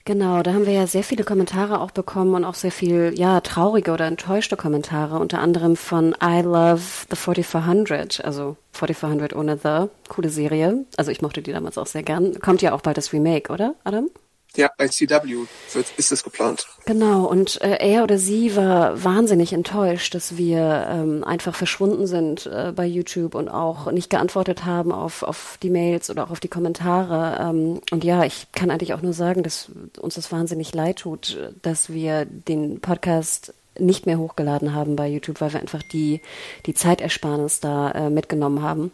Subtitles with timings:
[0.05, 3.41] Genau, da haben wir ja sehr viele Kommentare auch bekommen und auch sehr viel, ja,
[3.41, 9.89] traurige oder enttäuschte Kommentare, unter anderem von I Love the 4400, also 4400 ohne The,
[10.08, 10.84] coole Serie.
[10.97, 12.39] Also ich mochte die damals auch sehr gern.
[12.41, 14.11] Kommt ja auch bald das Remake, oder, Adam?
[14.56, 16.66] Ja, bei CW wird, ist es geplant.
[16.86, 22.46] Genau, und äh, er oder sie war wahnsinnig enttäuscht, dass wir ähm, einfach verschwunden sind
[22.46, 26.41] äh, bei YouTube und auch nicht geantwortet haben auf, auf die Mails oder auch auf
[26.41, 27.38] die Kommentare.
[27.41, 31.52] Ähm, und ja, ich kann eigentlich auch nur sagen, dass uns das wahnsinnig leid tut,
[31.62, 36.20] dass wir den Podcast nicht mehr hochgeladen haben bei YouTube, weil wir einfach die,
[36.66, 38.92] die Zeitersparnis da äh, mitgenommen haben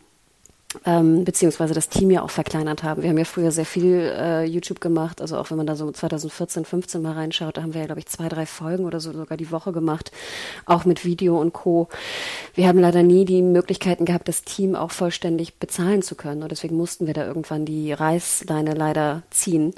[0.84, 3.02] ähm, beziehungsweise das Team ja auch verkleinert haben.
[3.02, 5.90] Wir haben ja früher sehr viel äh, YouTube gemacht, also auch wenn man da so
[5.90, 9.12] 2014, 15 mal reinschaut, da haben wir ja, glaube ich, zwei, drei Folgen oder so
[9.12, 10.12] sogar die Woche gemacht,
[10.66, 11.88] auch mit Video und Co.
[12.54, 16.52] Wir haben leider nie die Möglichkeiten gehabt, das Team auch vollständig bezahlen zu können und
[16.52, 19.74] deswegen mussten wir da irgendwann die Reißleine leider ziehen.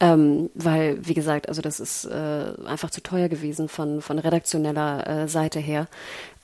[0.00, 5.24] Ähm, weil, wie gesagt, also das ist äh, einfach zu teuer gewesen von, von redaktioneller
[5.24, 5.88] äh, Seite her.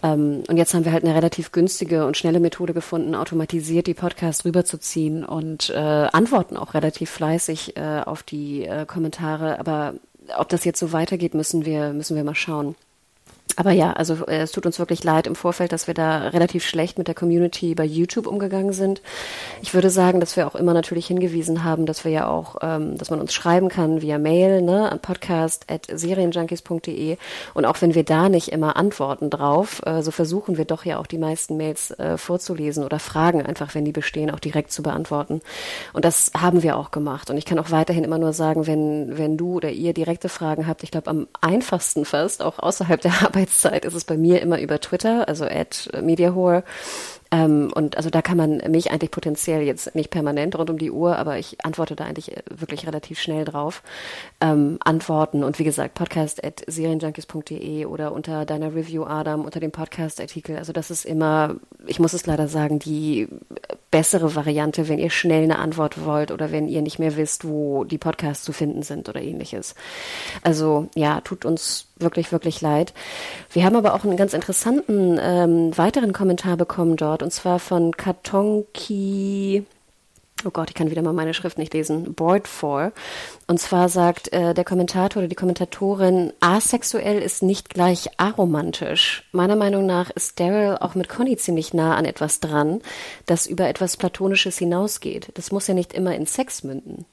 [0.05, 3.95] Ähm, und jetzt haben wir halt eine relativ günstige und schnelle Methode gefunden, automatisiert die
[3.95, 9.59] Podcasts rüberzuziehen und äh, antworten auch relativ fleißig äh, auf die äh, Kommentare.
[9.59, 9.95] Aber
[10.37, 12.77] ob das jetzt so weitergeht, müssen wir, müssen wir mal schauen.
[13.57, 16.67] Aber ja, also äh, es tut uns wirklich leid im Vorfeld, dass wir da relativ
[16.67, 19.03] schlecht mit der Community bei YouTube umgegangen sind.
[19.63, 22.99] Ich würde sagen, dass wir auch immer natürlich hingewiesen haben, dass wir ja auch, ähm,
[22.99, 27.17] dass man uns schreiben kann via Mail, ne, an podcast.serienjunkies.de
[27.55, 30.99] und auch wenn wir da nicht immer antworten drauf, äh, so versuchen wir doch ja
[30.99, 34.83] auch die meisten Mails äh, vorzulesen oder Fragen einfach, wenn die bestehen, auch direkt zu
[34.83, 35.41] beantworten.
[35.93, 37.31] Und das haben wir auch gemacht.
[37.31, 40.67] Und ich kann auch weiterhin immer nur sagen, wenn, wenn du oder ihr direkte Fragen
[40.67, 44.61] habt, ich glaube am einfachsten fast, auch außerhalb der Arbeitszeit ist es bei mir immer
[44.61, 46.63] über Twitter, also at MediaHore.
[47.35, 50.93] Ähm, und also da kann man mich eigentlich potenziell jetzt nicht permanent rund um die
[50.93, 53.83] Uhr, aber ich antworte da eigentlich äh, wirklich relativ schnell drauf.
[54.41, 59.73] Ähm, antworten und wie gesagt, podcast at serienjunkies.de oder unter deiner Review, Adam, unter dem
[59.73, 60.57] Podcast-Artikel.
[60.57, 61.57] Also das ist immer,
[61.87, 63.27] ich muss es leider sagen, die
[63.91, 67.85] bessere Variante, wenn ihr schnell eine Antwort wollt oder wenn ihr nicht mehr wisst, wo
[67.85, 69.75] die Podcasts zu finden sind oder ähnliches.
[70.43, 72.93] Also ja, tut uns wirklich, wirklich leid.
[73.53, 77.97] Wir haben aber auch einen ganz interessanten ähm, weiteren Kommentar bekommen dort, und zwar von
[77.97, 79.65] Katonki.
[80.47, 82.13] Oh Gott, ich kann wieder mal meine Schrift nicht lesen.
[82.15, 82.93] Board for.
[83.47, 89.27] Und zwar sagt äh, der Kommentator oder die Kommentatorin, asexuell ist nicht gleich aromantisch.
[89.33, 92.83] Meiner Meinung nach ist Daryl auch mit Conny ziemlich nah an etwas dran,
[93.25, 95.31] das über etwas Platonisches hinausgeht.
[95.35, 97.07] Das muss ja nicht immer in Sex münden.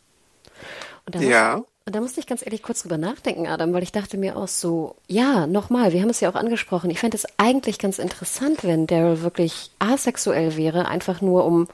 [1.19, 1.63] ja.
[1.85, 4.47] Und da musste ich ganz ehrlich kurz drüber nachdenken, Adam, weil ich dachte mir auch
[4.47, 6.91] so, ja, nochmal, wir haben es ja auch angesprochen.
[6.91, 11.67] Ich fände es eigentlich ganz interessant, wenn Daryl wirklich asexuell wäre, einfach nur um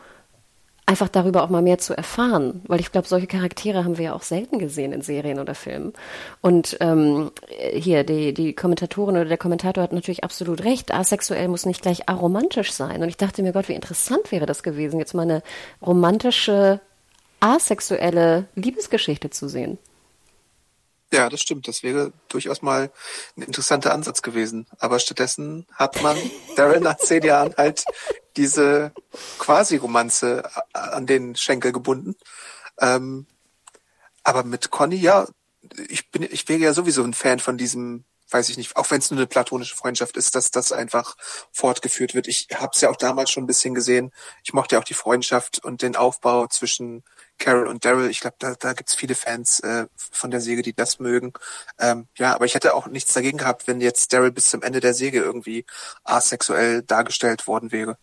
[0.88, 4.14] einfach darüber auch mal mehr zu erfahren, weil ich glaube, solche Charaktere haben wir ja
[4.14, 5.92] auch selten gesehen in Serien oder Filmen.
[6.40, 7.32] Und ähm,
[7.74, 12.08] hier, die, die Kommentatorin oder der Kommentator hat natürlich absolut recht, asexuell muss nicht gleich
[12.08, 13.04] aromantisch sein.
[13.04, 15.44] Und ich dachte mir, Gott, wie interessant wäre das gewesen, jetzt mal eine
[15.86, 16.80] romantische,
[17.42, 19.78] asexuelle Liebesgeschichte zu sehen.
[21.12, 21.68] Ja, das stimmt.
[21.68, 22.92] Das wäre durchaus mal
[23.38, 24.68] ein interessanter Ansatz gewesen.
[24.78, 26.18] Aber stattdessen hat man
[26.56, 27.86] Darren nach zehn Jahren halt
[28.36, 28.92] diese
[29.40, 32.16] Quasi-Romanze an den Schenkel gebunden.
[32.80, 33.26] Ähm,
[34.24, 35.28] aber mit Conny, ja,
[35.88, 39.00] ich bin, ich wäre ja sowieso ein Fan von diesem weiß ich nicht, auch wenn
[39.00, 41.16] es nur eine platonische Freundschaft ist, dass das einfach
[41.52, 42.28] fortgeführt wird.
[42.28, 44.12] Ich habe es ja auch damals schon ein bisschen gesehen.
[44.44, 47.04] Ich mochte ja auch die Freundschaft und den Aufbau zwischen
[47.38, 48.10] Carol und Daryl.
[48.10, 51.34] Ich glaube, da, da gibt es viele Fans äh, von der Säge, die das mögen.
[51.80, 54.80] Ähm, ja, aber ich hätte auch nichts dagegen gehabt, wenn jetzt Daryl bis zum Ende
[54.80, 55.66] der Säge irgendwie
[56.04, 57.98] asexuell dargestellt worden wäre.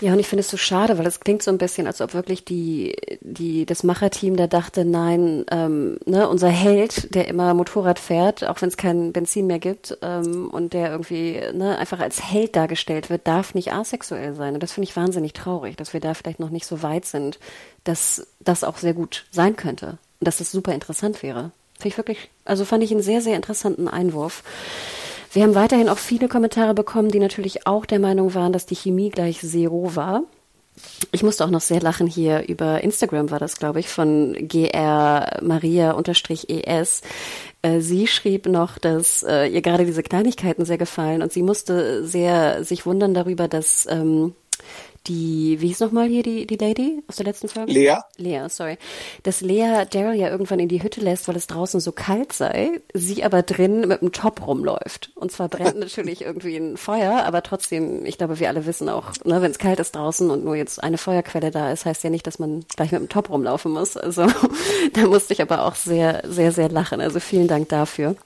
[0.00, 2.12] Ja, und ich finde es so schade, weil es klingt so ein bisschen, als ob
[2.12, 7.98] wirklich die, die, das Macherteam da dachte, nein, ähm, ne, unser Held, der immer Motorrad
[7.98, 12.22] fährt, auch wenn es kein Benzin mehr gibt, ähm, und der irgendwie ne, einfach als
[12.22, 14.52] Held dargestellt wird, darf nicht asexuell sein.
[14.52, 17.38] Und das finde ich wahnsinnig traurig, dass wir da vielleicht noch nicht so weit sind,
[17.84, 19.98] dass das auch sehr gut sein könnte.
[20.20, 21.52] Und dass das super interessant wäre.
[21.78, 24.42] Finde ich wirklich, also fand ich einen sehr, sehr interessanten Einwurf.
[25.36, 28.74] Wir haben weiterhin auch viele Kommentare bekommen, die natürlich auch der Meinung waren, dass die
[28.74, 30.22] Chemie gleich Zero war.
[31.12, 35.38] Ich musste auch noch sehr lachen hier über Instagram war das, glaube ich, von GR
[35.42, 37.02] Maria-ES.
[37.60, 42.06] Äh, sie schrieb noch, dass äh, ihr gerade diese Kleinigkeiten sehr gefallen und sie musste
[42.06, 44.34] sehr sich wundern darüber, dass ähm,
[45.06, 47.72] die, wie hieß nochmal hier die, die Lady aus der letzten Folge?
[47.72, 47.96] Lea.
[48.16, 48.78] Lea, sorry.
[49.22, 52.80] Dass Lea Daryl ja irgendwann in die Hütte lässt, weil es draußen so kalt sei,
[52.92, 55.10] sie aber drin mit einem Top rumläuft.
[55.14, 59.12] Und zwar brennt natürlich irgendwie ein Feuer, aber trotzdem, ich glaube, wir alle wissen auch,
[59.24, 62.10] ne, wenn es kalt ist draußen und nur jetzt eine Feuerquelle da ist, heißt ja
[62.10, 63.96] nicht, dass man gleich mit einem Top rumlaufen muss.
[63.96, 64.26] Also
[64.92, 67.00] da musste ich aber auch sehr, sehr, sehr lachen.
[67.00, 68.16] Also vielen Dank dafür.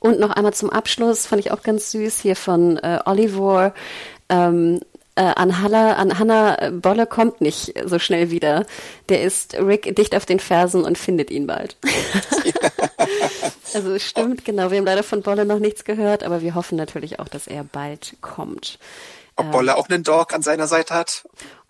[0.00, 3.74] Und noch einmal zum Abschluss, fand ich auch ganz süß hier von äh, Oliver.
[4.28, 4.80] Ähm,
[5.18, 8.66] äh, an, Halla, an Hannah Bolle kommt nicht so schnell wieder.
[9.08, 11.76] Der ist Rick dicht auf den Fersen und findet ihn bald.
[13.74, 14.70] also es stimmt, genau.
[14.70, 17.64] Wir haben leider von Bolle noch nichts gehört, aber wir hoffen natürlich auch, dass er
[17.64, 18.78] bald kommt.
[19.34, 21.24] Ob ähm, Bolle auch einen Dog an seiner Seite hat?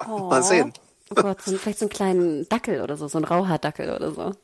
[0.07, 0.75] Oh, Mal sehen.
[1.11, 4.35] Oh Gott, so, vielleicht so einen kleinen Dackel oder so, so ein Rauhaardackel oder so.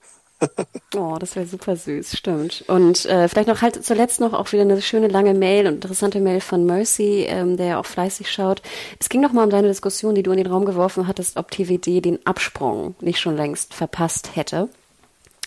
[0.96, 2.64] Oh, das wäre super süß, stimmt.
[2.69, 6.20] Und äh, vielleicht noch halt zuletzt noch auch wieder eine schöne lange Mail und interessante
[6.20, 8.62] Mail von Mercy, ähm, der ja auch fleißig schaut.
[9.00, 11.50] Es ging noch mal um deine Diskussion, die du in den Raum geworfen hattest, ob
[11.50, 14.69] TVD den Absprung nicht schon längst verpasst hätte.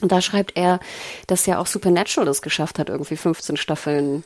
[0.02, 0.80] Und da schreibt er,
[1.28, 4.24] dass ja auch Supernatural das geschafft hat, irgendwie 15 Staffeln.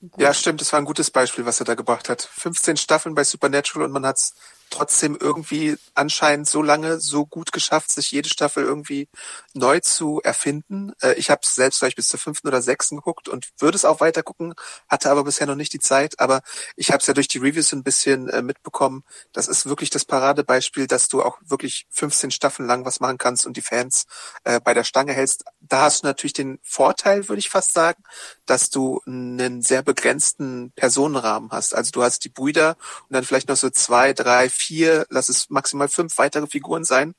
[0.00, 0.20] Gut.
[0.20, 2.28] Ja, stimmt, das war ein gutes Beispiel, was er da gebracht hat.
[2.30, 4.34] 15 Staffeln bei Supernatural und man hat's
[4.70, 9.08] trotzdem irgendwie anscheinend so lange so gut geschafft, sich jede Staffel irgendwie
[9.52, 10.92] neu zu erfinden.
[11.00, 14.00] Äh, ich habe selbst vielleicht bis zur fünften oder sechsten geguckt und würde es auch
[14.00, 14.54] weiter gucken,
[14.88, 16.18] hatte aber bisher noch nicht die Zeit.
[16.20, 16.42] Aber
[16.76, 19.04] ich habe es ja durch die Reviews ein bisschen äh, mitbekommen.
[19.32, 23.46] Das ist wirklich das Paradebeispiel, dass du auch wirklich 15 Staffeln lang was machen kannst
[23.46, 24.06] und die Fans
[24.44, 25.44] äh, bei der Stange hältst.
[25.60, 28.02] Da hast du natürlich den Vorteil, würde ich fast sagen,
[28.46, 31.74] dass du einen sehr begrenzten Personenrahmen hast.
[31.74, 32.76] Also du hast die Brüder
[33.08, 37.14] und dann vielleicht noch so zwei, drei, vier, lass es maximal fünf weitere Figuren sein.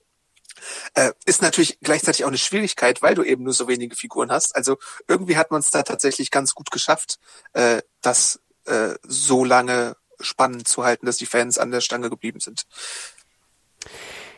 [0.93, 4.55] Äh, ist natürlich gleichzeitig auch eine Schwierigkeit, weil du eben nur so wenige Figuren hast.
[4.55, 4.77] Also
[5.07, 7.19] irgendwie hat man es da tatsächlich ganz gut geschafft,
[7.53, 12.39] äh, das äh, so lange spannend zu halten, dass die Fans an der Stange geblieben
[12.39, 12.65] sind.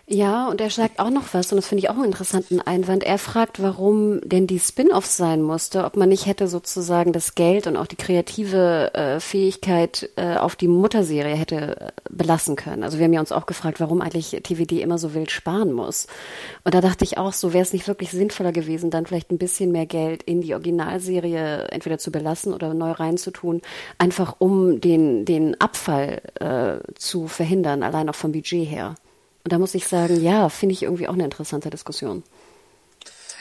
[0.09, 3.03] Ja, und er sagt auch noch was, und das finde ich auch einen interessanten Einwand.
[3.03, 7.67] Er fragt, warum denn die Spin-offs sein musste, ob man nicht hätte sozusagen das Geld
[7.67, 12.83] und auch die kreative äh, Fähigkeit äh, auf die Mutterserie hätte äh, belassen können.
[12.83, 16.07] Also wir haben ja uns auch gefragt, warum eigentlich TVD immer so wild sparen muss.
[16.63, 19.37] Und da dachte ich auch, so wäre es nicht wirklich sinnvoller gewesen, dann vielleicht ein
[19.37, 23.61] bisschen mehr Geld in die Originalserie entweder zu belassen oder neu reinzutun,
[23.97, 28.95] einfach um den, den Abfall äh, zu verhindern, allein auch vom Budget her.
[29.47, 32.21] Und da muss ich sagen, ja, finde ich irgendwie auch eine interessante Diskussion.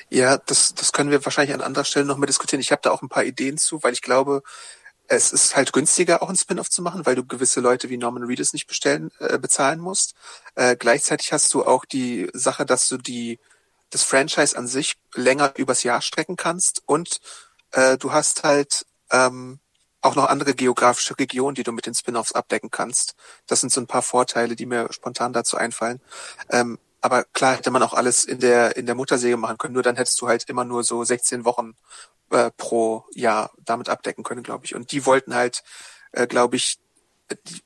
[0.08, 2.60] Ja, das, das können wir wahrscheinlich an anderer Stelle noch mal diskutieren.
[2.60, 4.44] Ich habe da auch ein paar Ideen zu, weil ich glaube,
[5.08, 8.22] es ist halt günstiger, auch ein Spin-off zu machen, weil du gewisse Leute wie Norman
[8.22, 10.14] Reedus nicht bestellen, äh, bezahlen musst.
[10.54, 13.40] Äh, gleichzeitig hast du auch die Sache, dass du die
[13.90, 17.18] das Franchise an sich länger übers Jahr strecken kannst und
[17.72, 19.58] äh, du hast halt ähm,
[20.06, 23.14] auch noch andere geografische Regionen, die du mit den Spin-offs abdecken kannst.
[23.46, 26.00] Das sind so ein paar Vorteile, die mir spontan dazu einfallen.
[26.50, 29.74] Ähm, aber klar hätte man auch alles in der in der Muttersäge machen können.
[29.74, 31.74] Nur dann hättest du halt immer nur so 16 Wochen
[32.30, 34.74] äh, pro Jahr damit abdecken können, glaube ich.
[34.74, 35.62] Und die wollten halt,
[36.12, 36.78] äh, glaube ich,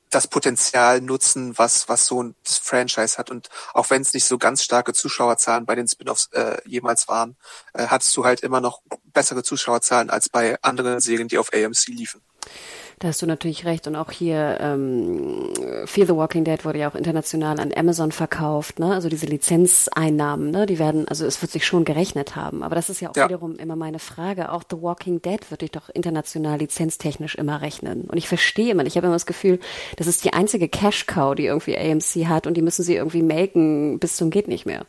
[0.09, 3.31] das Potenzial nutzen, was was so ein Franchise hat.
[3.31, 7.35] Und auch wenn es nicht so ganz starke Zuschauerzahlen bei den Spin-offs äh, jemals waren,
[7.73, 11.87] äh, hattest du halt immer noch bessere Zuschauerzahlen als bei anderen Serien, die auf AMC
[11.87, 12.21] liefen.
[13.01, 13.87] Da hast du natürlich recht.
[13.87, 15.49] Und auch hier ähm,
[15.85, 18.77] Fear the Walking Dead wurde ja auch international an Amazon verkauft.
[18.77, 18.93] Ne?
[18.93, 20.67] Also diese Lizenzeinnahmen, ne?
[20.67, 22.61] die werden, also es wird sich schon gerechnet haben.
[22.61, 23.25] Aber das ist ja auch ja.
[23.25, 24.51] wiederum immer meine Frage.
[24.51, 28.01] Auch The Walking Dead würde ich doch international lizenztechnisch immer rechnen.
[28.01, 29.59] Und ich verstehe immer, ich habe immer das Gefühl,
[29.97, 33.97] das ist die einzige Cash-Cow, die irgendwie AMC hat und die müssen sie irgendwie melken
[33.97, 34.85] bis zum geht nicht mehr.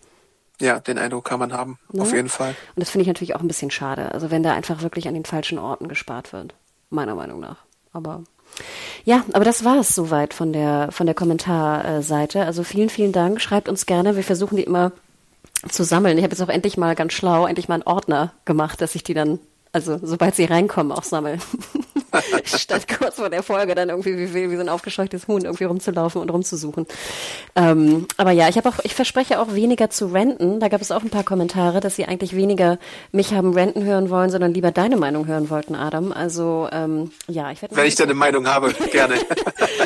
[0.61, 2.03] Ja, den Eindruck kann man haben, ne?
[2.03, 2.51] auf jeden Fall.
[2.77, 4.13] Und das finde ich natürlich auch ein bisschen schade.
[4.13, 6.55] Also wenn da einfach wirklich an den falschen Orten gespart wird,
[6.93, 7.57] meiner Meinung nach.
[7.93, 8.23] Aber
[9.05, 12.45] ja, aber das war es soweit von der von der Kommentarseite.
[12.45, 13.41] Also vielen, vielen Dank.
[13.41, 14.17] Schreibt uns gerne.
[14.17, 14.93] Wir versuchen die immer
[15.69, 16.19] zu sammeln.
[16.19, 19.05] Ich habe jetzt auch endlich mal ganz schlau, endlich mal einen Ordner gemacht, dass ich
[19.05, 19.39] die dann,
[19.73, 21.39] also sobald sie reinkommen, auch sammle.
[22.45, 26.21] Statt kurz vor der Folge dann irgendwie wie, wie so ein aufgescheuchtes Huhn irgendwie rumzulaufen
[26.21, 26.87] und rumzusuchen.
[27.57, 30.61] Ähm, aber ja, ich habe auch, ich verspreche auch weniger zu renten.
[30.61, 32.78] Da gab es auch ein paar Kommentare, dass sie eigentlich weniger
[33.12, 36.12] mich haben renten hören wollen, sondern lieber deine Meinung hören wollten, Adam.
[36.12, 37.76] Also ähm, ja, ich werde.
[37.76, 39.14] Wenn ich deine Meinung habe, gerne.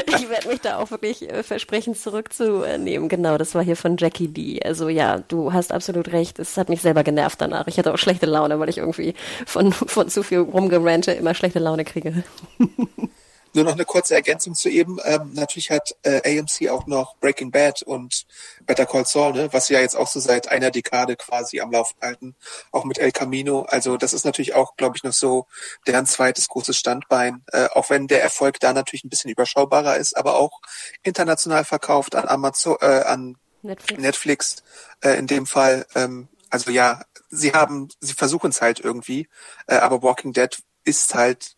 [0.06, 3.09] ich werde mich da auch wirklich äh, versprechen zurückzunehmen.
[3.09, 4.61] Genau, das war hier von Jackie D.
[4.62, 6.38] Also ja, du hast absolut recht.
[6.38, 7.66] Es hat mich selber genervt danach.
[7.66, 9.14] Ich hatte auch schlechte Laune, weil ich irgendwie
[9.47, 12.16] von, von zu viel rumgerante immer schlechte Laune kriege.
[13.57, 14.99] Nur noch eine kurze Ergänzung zu eben.
[15.05, 18.27] Ähm, natürlich hat äh, AMC auch noch Breaking Bad und
[18.67, 21.73] Better Call Saul, ne, was sie ja jetzt auch so seit einer Dekade quasi am
[21.73, 22.35] Laufen halten,
[22.71, 23.63] auch mit El Camino.
[23.63, 25.47] Also das ist natürlich auch, glaube ich, noch so
[25.87, 30.19] deren zweites großes Standbein, äh, auch wenn der Erfolg da natürlich ein bisschen überschaubarer ist,
[30.19, 30.61] aber auch
[31.03, 34.57] international verkauft an Amazon, äh, an Netflix, Netflix
[35.01, 35.87] äh, in dem Fall.
[35.95, 39.31] Ähm, also ja, sie haben, sie versuchen es halt irgendwie,
[39.67, 41.57] äh, aber Walking Dead ist halt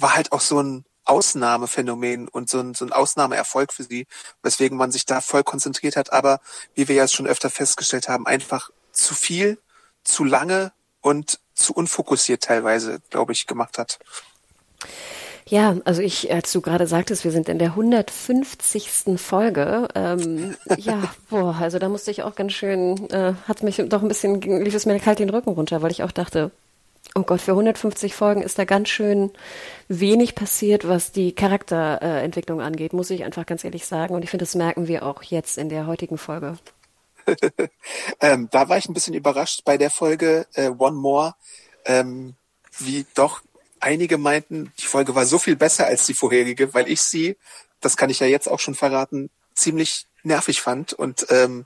[0.00, 4.06] war halt auch so ein Ausnahmephänomen und so ein, so ein Ausnahmeerfolg für sie,
[4.42, 6.40] weswegen man sich da voll konzentriert hat, aber
[6.74, 9.58] wie wir ja schon öfter festgestellt haben, einfach zu viel,
[10.04, 13.98] zu lange und zu unfokussiert teilweise, glaube ich, gemacht hat.
[15.46, 19.18] Ja, also ich, als du gerade sagtest, wir sind in der 150.
[19.18, 19.88] Folge.
[19.96, 24.08] Ähm, ja, boah, also da musste ich auch ganz schön, äh, hat mich doch ein
[24.08, 26.52] bisschen, lief es mir kalt den Rücken runter, weil ich auch dachte,
[27.16, 29.32] Oh Gott, für 150 Folgen ist da ganz schön
[29.88, 34.14] wenig passiert, was die Charakterentwicklung äh, angeht, muss ich einfach ganz ehrlich sagen.
[34.14, 36.56] Und ich finde, das merken wir auch jetzt in der heutigen Folge.
[38.20, 41.34] ähm, da war ich ein bisschen überrascht bei der Folge äh, One More,
[41.84, 42.34] ähm,
[42.78, 43.42] wie doch
[43.80, 47.36] einige meinten, die Folge war so viel besser als die vorherige, weil ich sie,
[47.80, 51.64] das kann ich ja jetzt auch schon verraten, ziemlich nervig fand und ähm,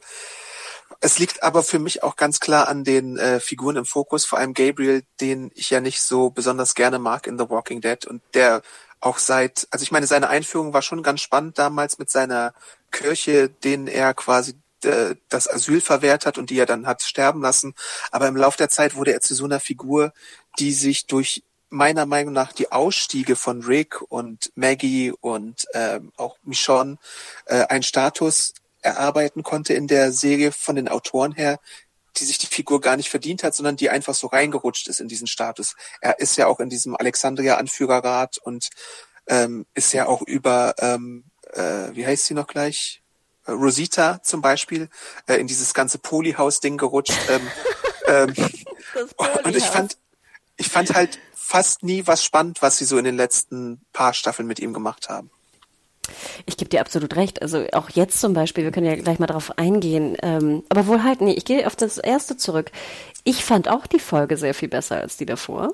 [1.05, 4.39] es liegt aber für mich auch ganz klar an den äh, Figuren im Fokus, vor
[4.39, 8.23] allem Gabriel, den ich ja nicht so besonders gerne mag in The Walking Dead und
[8.33, 8.63] der
[9.01, 12.55] auch seit, also ich meine, seine Einführung war schon ganz spannend damals mit seiner
[12.91, 17.43] Kirche, denen er quasi äh, das Asyl verwehrt hat und die er dann hat sterben
[17.43, 17.75] lassen.
[18.11, 20.15] Aber im Laufe der Zeit wurde er zu so einer Figur,
[20.59, 26.39] die sich durch meiner Meinung nach die Ausstiege von Rick und Maggie und ähm, auch
[26.45, 26.97] Michonne
[27.45, 28.55] äh, ein Status
[28.85, 31.59] erarbeiten konnte in der Serie von den Autoren her,
[32.17, 35.09] die sich die Figur gar nicht verdient hat, sondern die einfach so reingerutscht ist in
[35.09, 35.75] diesen Status.
[36.01, 38.71] Er ist ja auch in diesem Alexandria-Anführerrat und
[39.27, 43.03] ähm, ist ja auch über, ähm, äh, wie heißt sie noch gleich?
[43.47, 44.89] Äh, Rosita zum Beispiel,
[45.27, 47.19] äh, in dieses ganze Polyhaus-Ding gerutscht.
[47.29, 47.51] ähm,
[48.07, 48.35] ähm,
[49.45, 49.97] und ich fand,
[50.57, 54.47] ich fand halt fast nie was spannend, was sie so in den letzten paar Staffeln
[54.47, 55.31] mit ihm gemacht haben.
[56.47, 57.43] Ich gebe dir absolut recht.
[57.43, 60.17] Also auch jetzt zum Beispiel, wir können ja gleich mal darauf eingehen.
[60.23, 62.71] Ähm, aber wohl halt, nee, ich gehe auf das erste zurück.
[63.25, 65.73] Ich fand auch die Folge sehr viel besser als die davor.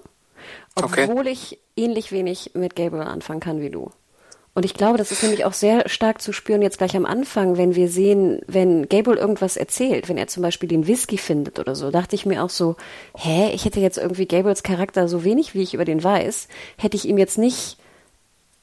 [0.75, 1.31] Obwohl okay.
[1.31, 3.91] ich ähnlich wenig mit Gabriel anfangen kann wie du.
[4.53, 7.57] Und ich glaube, das ist nämlich auch sehr stark zu spüren jetzt gleich am Anfang,
[7.57, 11.77] wenn wir sehen, wenn Gabriel irgendwas erzählt, wenn er zum Beispiel den Whisky findet oder
[11.77, 12.77] so, dachte ich mir auch so,
[13.17, 16.97] hä, ich hätte jetzt irgendwie Gabriels Charakter so wenig, wie ich über den weiß, hätte
[16.97, 17.79] ich ihm jetzt nicht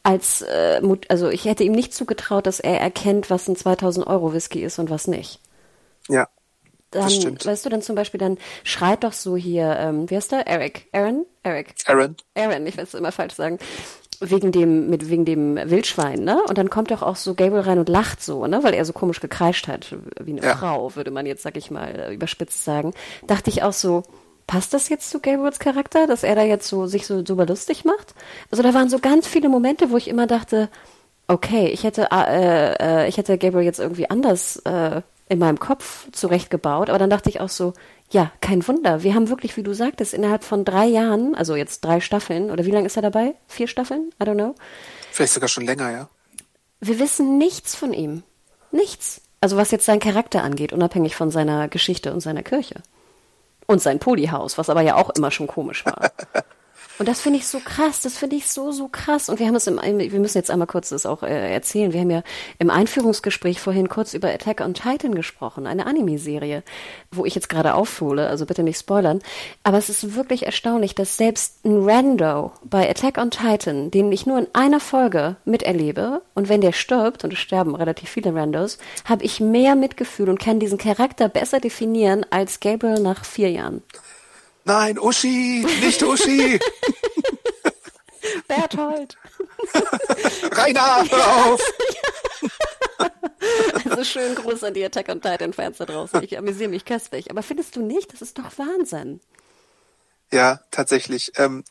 [0.07, 4.33] als, äh, also ich hätte ihm nicht zugetraut, dass er erkennt, was ein 2000 Euro
[4.33, 5.41] Whisky ist und was nicht.
[6.07, 6.29] Ja.
[6.91, 7.45] Dann, das stimmt.
[7.45, 10.47] weißt du, dann zum Beispiel, dann schreit doch so hier, ähm, wie heißt der?
[10.47, 10.87] Eric.
[10.93, 11.25] Aaron?
[11.43, 11.75] Eric.
[11.87, 12.15] Aaron.
[12.35, 13.59] Aaron, ich will es immer falsch sagen.
[14.21, 16.41] Wegen dem, mit, wegen dem Wildschwein, ne?
[16.47, 18.63] Und dann kommt doch auch so Gable rein und lacht so, ne?
[18.63, 20.55] Weil er so komisch gekreischt hat, wie eine ja.
[20.55, 22.93] Frau, würde man jetzt, sag ich mal, überspitzt sagen.
[23.27, 24.03] Dachte ich auch so,
[24.47, 27.85] passt das jetzt zu Gabriels Charakter, dass er da jetzt so sich so super lustig
[27.85, 28.15] macht?
[28.49, 30.69] Also da waren so ganz viele Momente, wo ich immer dachte,
[31.27, 36.09] okay, ich hätte äh, äh, ich hätte Gabriel jetzt irgendwie anders äh, in meinem Kopf
[36.13, 37.73] zurechtgebaut, aber dann dachte ich auch so,
[38.09, 39.03] ja, kein Wunder.
[39.03, 42.65] Wir haben wirklich, wie du sagtest, innerhalb von drei Jahren, also jetzt drei Staffeln, oder
[42.65, 43.35] wie lange ist er dabei?
[43.47, 44.11] Vier Staffeln?
[44.21, 44.55] I don't know.
[45.11, 46.09] Vielleicht sogar schon länger, ja.
[46.79, 48.23] Wir wissen nichts von ihm.
[48.71, 49.21] Nichts.
[49.41, 52.81] Also was jetzt seinen Charakter angeht, unabhängig von seiner Geschichte und seiner Kirche.
[53.67, 56.11] Und sein Polyhaus, was aber ja auch immer schon komisch war.
[56.99, 59.29] Und das finde ich so krass, das finde ich so, so krass.
[59.29, 61.93] Und wir haben es im, wir müssen jetzt einmal kurz das auch äh, erzählen.
[61.93, 62.23] Wir haben ja
[62.57, 66.63] im Einführungsgespräch vorhin kurz über Attack on Titan gesprochen, eine Anime-Serie,
[67.11, 69.21] wo ich jetzt gerade aufhole, also bitte nicht spoilern.
[69.63, 74.25] Aber es ist wirklich erstaunlich, dass selbst ein Rando bei Attack on Titan, den ich
[74.25, 78.79] nur in einer Folge miterlebe, und wenn der stirbt, und es sterben relativ viele Randos,
[79.05, 83.83] habe ich mehr Mitgefühl und kann diesen Charakter besser definieren als Gabriel nach vier Jahren.
[84.67, 86.59] Nein, Uschi, nicht Uschi.
[88.49, 89.15] Berthold.
[90.51, 91.61] Rainer, hör auf.
[93.85, 96.21] Also schön Gruß an die Attack on Titan Fans da draußen.
[96.23, 97.31] Ich amüsiere mich köstlich.
[97.31, 98.11] Aber findest du nicht?
[98.11, 99.21] Das ist doch Wahnsinn.
[100.31, 101.31] Ja, tatsächlich.
[101.37, 101.63] Ähm,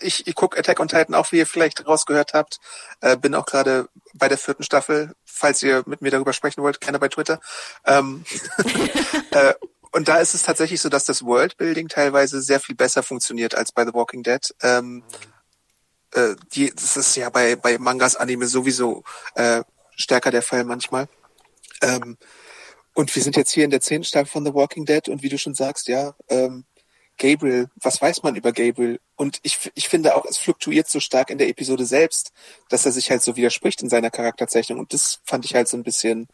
[0.00, 2.60] ich ich gucke Attack on Titan auch, wie ihr vielleicht rausgehört habt.
[3.00, 6.80] Äh, bin auch gerade bei der vierten Staffel, falls ihr mit mir darüber sprechen wollt,
[6.80, 7.40] gerne bei Twitter.
[7.84, 8.24] Ähm,
[9.32, 9.54] äh,
[9.92, 13.72] und da ist es tatsächlich so, dass das Worldbuilding teilweise sehr viel besser funktioniert als
[13.72, 14.54] bei The Walking Dead.
[14.62, 15.02] Ähm,
[16.12, 19.62] äh, die, das ist ja bei, bei Mangas, Anime sowieso äh,
[19.96, 21.08] stärker der Fall manchmal.
[21.82, 22.16] Ähm,
[22.94, 25.28] und wir sind jetzt hier in der zehnten Staffel von The Walking Dead und wie
[25.28, 26.64] du schon sagst, ja, ähm,
[27.18, 29.00] Gabriel, was weiß man über Gabriel?
[29.16, 32.32] Und ich, ich finde auch, es fluktuiert so stark in der Episode selbst,
[32.68, 34.78] dass er sich halt so widerspricht in seiner Charakterzeichnung.
[34.78, 36.28] Und das fand ich halt so ein bisschen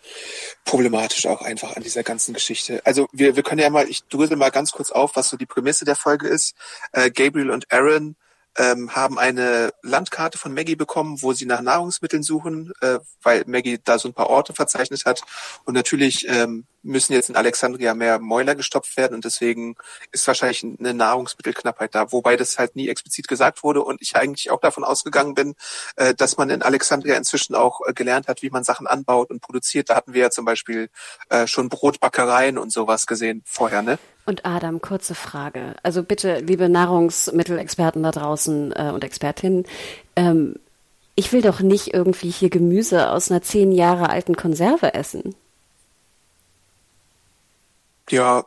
[0.65, 2.81] problematisch auch einfach an dieser ganzen Geschichte.
[2.85, 5.47] Also wir, wir können ja mal, ich drösel mal ganz kurz auf, was so die
[5.47, 6.55] Prämisse der Folge ist.
[6.93, 8.17] Äh, Gabriel und Aaron
[8.59, 13.79] ähm, haben eine Landkarte von Maggie bekommen, wo sie nach Nahrungsmitteln suchen, äh, weil Maggie
[13.83, 15.23] da so ein paar Orte verzeichnet hat.
[15.65, 19.77] Und natürlich ähm, müssen jetzt in Alexandria mehr Mäuler gestopft werden und deswegen
[20.11, 24.51] ist wahrscheinlich eine Nahrungsmittelknappheit da, wobei das halt nie explizit gesagt wurde und ich eigentlich
[24.51, 25.55] auch davon ausgegangen bin,
[25.97, 29.41] äh, dass man in Alexandria inzwischen auch äh, gelernt hat, wie man Sachen anbaut und
[29.41, 29.91] produziert.
[29.91, 30.89] Da hatten wir ja zum Beispiel
[31.29, 33.99] äh, schon Brotbackereien und sowas gesehen vorher, ne?
[34.25, 35.75] Und Adam, kurze Frage.
[35.83, 39.65] Also bitte, liebe Nahrungsmittelexperten da draußen äh, und Expertinnen,
[40.15, 40.55] ähm,
[41.15, 45.35] ich will doch nicht irgendwie hier Gemüse aus einer zehn Jahre alten Konserve essen.
[48.11, 48.45] Ja,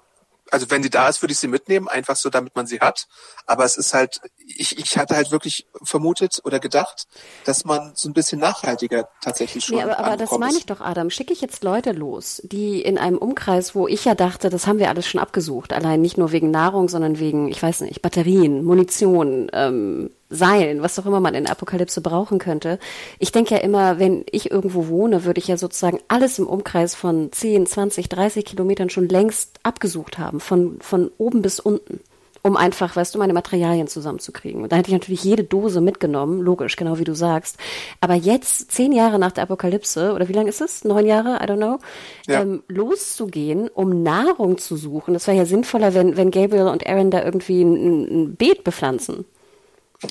[0.51, 3.07] also wenn sie da ist, würde ich sie mitnehmen, einfach so, damit man sie hat.
[3.45, 7.07] Aber es ist halt, ich, ich hatte halt wirklich vermutet oder gedacht,
[7.45, 9.77] dass man so ein bisschen nachhaltiger tatsächlich schon.
[9.77, 11.09] Nee, aber, aber das meine ich doch, Adam.
[11.09, 14.79] Schicke ich jetzt Leute los, die in einem Umkreis, wo ich ja dachte, das haben
[14.79, 18.63] wir alles schon abgesucht, allein nicht nur wegen Nahrung, sondern wegen, ich weiß nicht, Batterien,
[18.63, 22.79] Munition, ähm, Seilen, was auch immer man in Apokalypse brauchen könnte.
[23.19, 26.95] Ich denke ja immer, wenn ich irgendwo wohne, würde ich ja sozusagen alles im Umkreis
[26.95, 31.99] von 10, 20, 30 Kilometern schon längst abgesucht haben, von, von oben bis unten,
[32.45, 34.61] um einfach, weißt du, meine Materialien zusammenzukriegen.
[34.61, 37.57] Und da hätte ich natürlich jede Dose mitgenommen, logisch, genau wie du sagst.
[38.01, 40.83] Aber jetzt, zehn Jahre nach der Apokalypse, oder wie lange ist es?
[40.83, 41.39] Neun Jahre?
[41.41, 41.79] I don't know.
[42.27, 42.41] Ja.
[42.41, 45.15] Ähm, loszugehen, um Nahrung zu suchen.
[45.15, 49.25] Das wäre ja sinnvoller, wenn, wenn Gabriel und Aaron da irgendwie ein, ein Beet bepflanzen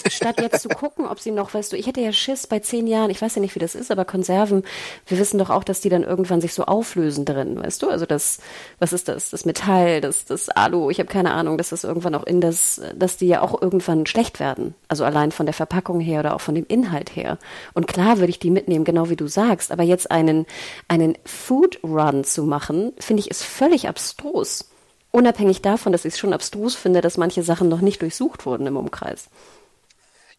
[0.08, 2.86] statt jetzt zu gucken, ob sie noch, weißt du, ich hätte ja Schiss bei zehn
[2.86, 4.64] Jahren, ich weiß ja nicht, wie das ist, aber Konserven,
[5.06, 7.90] wir wissen doch auch, dass die dann irgendwann sich so auflösen drin, weißt du?
[7.90, 8.38] Also das,
[8.78, 9.30] was ist das?
[9.30, 12.80] Das Metall, das, das Alu, ich habe keine Ahnung, dass das irgendwann auch in das,
[12.94, 14.74] dass die ja auch irgendwann schlecht werden.
[14.88, 17.38] Also allein von der Verpackung her oder auch von dem Inhalt her.
[17.74, 20.46] Und klar würde ich die mitnehmen, genau wie du sagst, aber jetzt einen,
[20.88, 24.70] einen Food Run zu machen, finde ich, ist völlig abstrus.
[25.14, 28.66] Unabhängig davon, dass ich es schon abstrus finde, dass manche Sachen noch nicht durchsucht wurden
[28.66, 29.28] im Umkreis.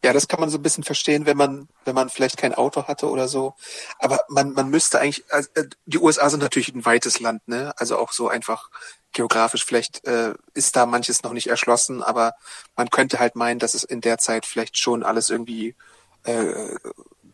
[0.04, 2.88] Ja, das kann man so ein bisschen verstehen, wenn man, wenn man vielleicht kein Auto
[2.88, 3.56] hatte oder so.
[4.00, 7.74] Aber man, man müsste eigentlich, also, äh, die USA sind natürlich ein weites Land, ne?
[7.78, 8.70] Also auch so einfach
[9.14, 12.34] geografisch, vielleicht äh, ist da manches noch nicht erschlossen, aber
[12.76, 15.76] man könnte halt meinen, dass es in der Zeit vielleicht schon alles irgendwie
[16.24, 16.76] äh,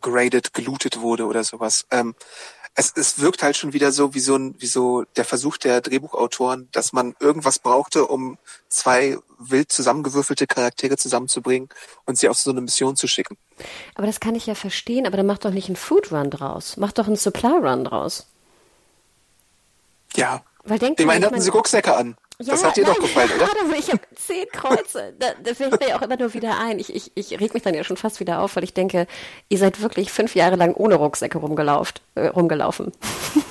[0.01, 1.85] graded, gelootet wurde oder sowas.
[1.91, 2.15] Ähm,
[2.75, 5.81] es, es wirkt halt schon wieder so wie so ein, wie so der Versuch der
[5.81, 8.37] Drehbuchautoren, dass man irgendwas brauchte, um
[8.69, 11.69] zwei wild zusammengewürfelte Charaktere zusammenzubringen
[12.05, 13.37] und sie auf so eine Mission zu schicken.
[13.95, 16.77] Aber das kann ich ja verstehen, aber dann mach doch nicht einen Food Run draus.
[16.77, 18.27] Mach doch einen Supply Run draus.
[20.15, 20.43] Ja.
[20.63, 22.15] Weil denkt Immerhin hatten sie Rucksäcke an.
[22.39, 23.43] Ja, das hat dir nein, doch gefallen, oder?
[23.51, 25.13] Adam, ich habe zehn Kreuze.
[25.19, 26.79] Da, da fällt mir ja auch immer nur wieder ein.
[26.79, 29.05] Ich, ich, ich reg mich dann ja schon fast wieder auf, weil ich denke,
[29.49, 31.95] ihr seid wirklich fünf Jahre lang ohne Rucksäcke rumgelaufen.
[32.15, 32.91] Äh, rumgelaufen.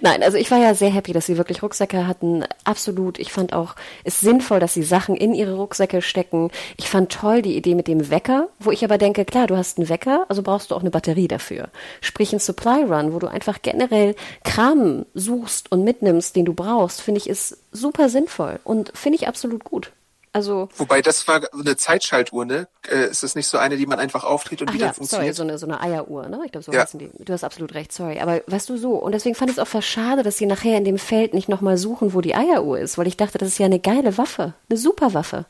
[0.00, 2.44] Nein, also ich war ja sehr happy, dass sie wirklich Rucksäcke hatten.
[2.64, 3.18] Absolut.
[3.18, 6.50] Ich fand auch es sinnvoll, dass sie Sachen in ihre Rucksäcke stecken.
[6.76, 9.78] Ich fand toll die Idee mit dem Wecker, wo ich aber denke, klar, du hast
[9.78, 11.68] einen Wecker, also brauchst du auch eine Batterie dafür.
[12.00, 17.00] Sprich ein Supply Run, wo du einfach generell Kram suchst und mitnimmst, den du brauchst,
[17.00, 19.92] finde ich ist super sinnvoll und finde ich absolut gut.
[20.32, 22.68] Also Wobei das war eine Zeitschaltuhr, ne?
[22.88, 25.34] Äh, ist das nicht so eine, die man einfach auftritt und Ach wieder ja, funktioniert?
[25.34, 26.40] Sorry, so eine, so eine Eieruhr, ne?
[26.44, 26.82] Ich glaube, so ja.
[26.82, 27.10] heißen die.
[27.18, 28.20] Du hast absolut recht, sorry.
[28.20, 30.76] Aber weißt du so, und deswegen fand ich es auch fast schade, dass sie nachher
[30.76, 33.58] in dem Feld nicht nochmal suchen, wo die Eieruhr ist, weil ich dachte, das ist
[33.58, 35.46] ja eine geile Waffe, eine super Waffe.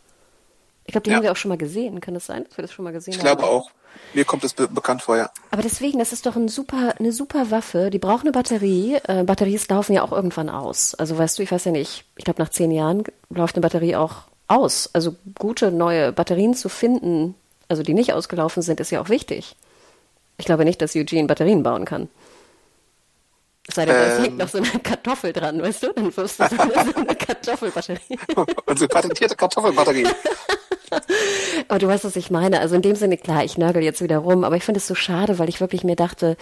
[0.86, 1.16] Ich glaube, die ja.
[1.16, 2.00] haben wir auch schon mal gesehen.
[2.00, 3.26] Kann das sein, dass wir das schon mal gesehen ich haben?
[3.26, 3.70] Ich glaube auch.
[4.14, 5.30] Mir kommt es be bekannt vor, ja.
[5.50, 7.90] Aber deswegen, das ist doch ein super, eine super Waffe.
[7.90, 8.98] Die braucht eine Batterie.
[9.06, 10.94] Äh, Batterien laufen ja auch irgendwann aus.
[10.94, 13.96] Also weißt du, ich weiß ja nicht, ich glaube nach zehn Jahren läuft eine Batterie
[13.96, 14.90] auch aus.
[14.92, 17.34] Also gute neue Batterien zu finden,
[17.68, 19.56] also die nicht ausgelaufen sind, ist ja auch wichtig.
[20.38, 22.08] Ich glaube nicht, dass Eugene Batterien bauen kann.
[23.68, 25.92] Es sei denn, ähm, es hängt noch so eine Kartoffel dran, weißt du?
[25.92, 28.18] Dann wirst du so eine, so eine Kartoffelbatterie.
[28.66, 30.08] Unsere patentierte Kartoffelbatterie.
[31.68, 32.60] aber du weißt, was ich meine.
[32.60, 34.96] Also in dem Sinne, klar, ich nörgel jetzt wieder rum, aber ich finde es so
[34.96, 36.36] schade, weil ich wirklich mir dachte,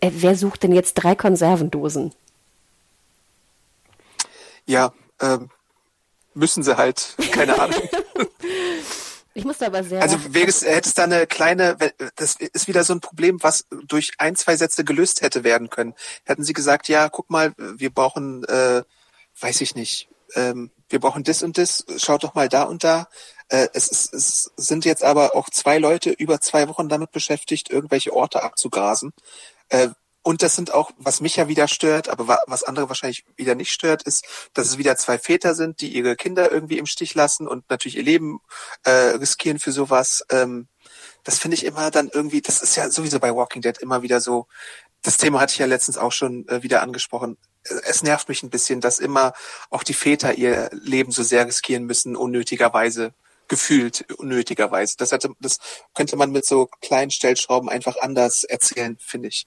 [0.00, 2.12] wer sucht denn jetzt drei Konservendosen?
[4.66, 5.50] Ja, ähm,
[6.34, 7.80] müssen sie halt, keine Ahnung.
[9.32, 10.02] Ich musste aber sehr.
[10.02, 11.76] Also wäre es, hätte es da eine kleine,
[12.16, 15.94] das ist wieder so ein Problem, was durch ein, zwei Sätze gelöst hätte werden können.
[16.24, 18.82] Hätten sie gesagt, ja, guck mal, wir brauchen, äh,
[19.40, 23.08] weiß ich nicht, ähm, wir brauchen das und das, schaut doch mal da und da.
[23.48, 27.70] Äh, es, ist, es sind jetzt aber auch zwei Leute über zwei Wochen damit beschäftigt,
[27.70, 29.12] irgendwelche Orte abzugrasen.
[29.68, 29.88] Äh,
[30.22, 33.70] und das sind auch, was mich ja wieder stört, aber was andere wahrscheinlich wieder nicht
[33.70, 37.48] stört, ist, dass es wieder zwei Väter sind, die ihre Kinder irgendwie im Stich lassen
[37.48, 38.40] und natürlich ihr Leben
[38.84, 40.22] äh, riskieren für sowas.
[40.30, 40.68] Ähm,
[41.24, 44.20] das finde ich immer dann irgendwie, das ist ja sowieso bei Walking Dead immer wieder
[44.20, 44.46] so.
[45.02, 47.38] Das Thema hatte ich ja letztens auch schon äh, wieder angesprochen.
[47.86, 49.32] Es nervt mich ein bisschen, dass immer
[49.70, 53.14] auch die Väter ihr Leben so sehr riskieren müssen, unnötigerweise
[53.48, 54.96] gefühlt unnötigerweise.
[54.96, 55.58] Das, hätte, das
[55.94, 59.46] könnte man mit so kleinen Stellschrauben einfach anders erzählen, finde ich.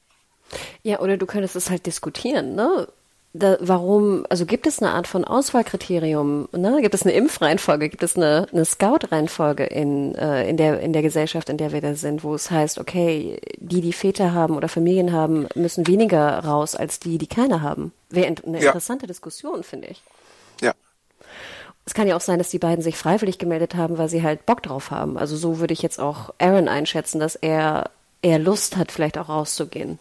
[0.84, 2.88] Ja, oder du könntest es halt diskutieren, ne?
[3.36, 6.82] Da, warum, also gibt es eine Art von Auswahlkriterium, ne?
[6.82, 11.02] Gibt es eine Impfreihenfolge, gibt es eine, eine Scout-Reihenfolge in, äh, in, der, in der
[11.02, 14.70] Gesellschaft, in der wir da sind, wo es heißt, okay, die, die Väter haben oder
[14.70, 17.92] Familien haben, müssen weniger raus als die, die keine haben.
[18.12, 18.68] Wäre eine ja.
[18.68, 20.04] interessante Diskussion, finde ich.
[20.62, 20.74] Ja.
[21.88, 24.46] Es kann ja auch sein, dass die beiden sich freiwillig gemeldet haben, weil sie halt
[24.46, 25.18] Bock drauf haben.
[25.18, 27.90] Also so würde ich jetzt auch Aaron einschätzen, dass er
[28.22, 29.98] eher Lust hat, vielleicht auch rauszugehen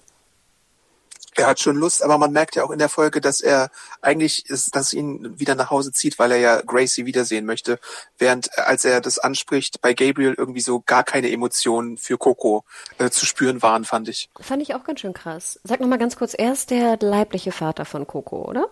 [1.36, 4.48] er hat schon Lust, aber man merkt ja auch in der Folge, dass er eigentlich
[4.50, 7.78] ist, dass ihn wieder nach Hause zieht, weil er ja Gracie wiedersehen möchte.
[8.18, 12.64] Während äh, als er das anspricht, bei Gabriel irgendwie so gar keine Emotionen für Coco
[12.98, 14.28] äh, zu spüren waren, fand ich.
[14.40, 15.58] Fand ich auch ganz schön krass.
[15.64, 18.68] Sag noch mal ganz kurz, er ist der leibliche Vater von Coco, oder?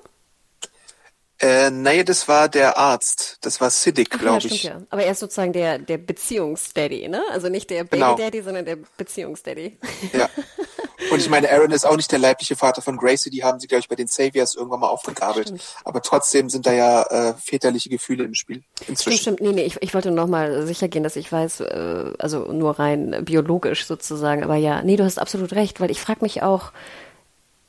[1.43, 3.39] Äh, nee, das war der Arzt.
[3.41, 4.63] Das war Siddiq, glaube ja, ich.
[4.65, 4.83] Ja.
[4.91, 7.23] Aber er ist sozusagen der, der Beziehungsdaddy, ne?
[7.31, 8.45] Also nicht der Baby-Daddy, genau.
[8.45, 9.79] sondern der Beziehungsdaddy.
[10.13, 10.29] Ja.
[11.11, 13.67] Und ich meine, Aaron ist auch nicht der leibliche Vater von Gracie, die haben sie,
[13.67, 15.53] glaube ich, bei den Saviors irgendwann mal aufgegabelt.
[15.85, 19.19] Aber trotzdem sind da ja äh, väterliche Gefühle im Spiel inzwischen.
[19.19, 19.41] Stimmt, stimmt.
[19.41, 22.79] Nee, nee, ich, ich wollte noch mal sicher gehen, dass ich weiß, äh, also nur
[22.79, 24.45] rein biologisch sozusagen.
[24.45, 26.73] Aber ja, nee, du hast absolut recht, weil ich frage mich auch,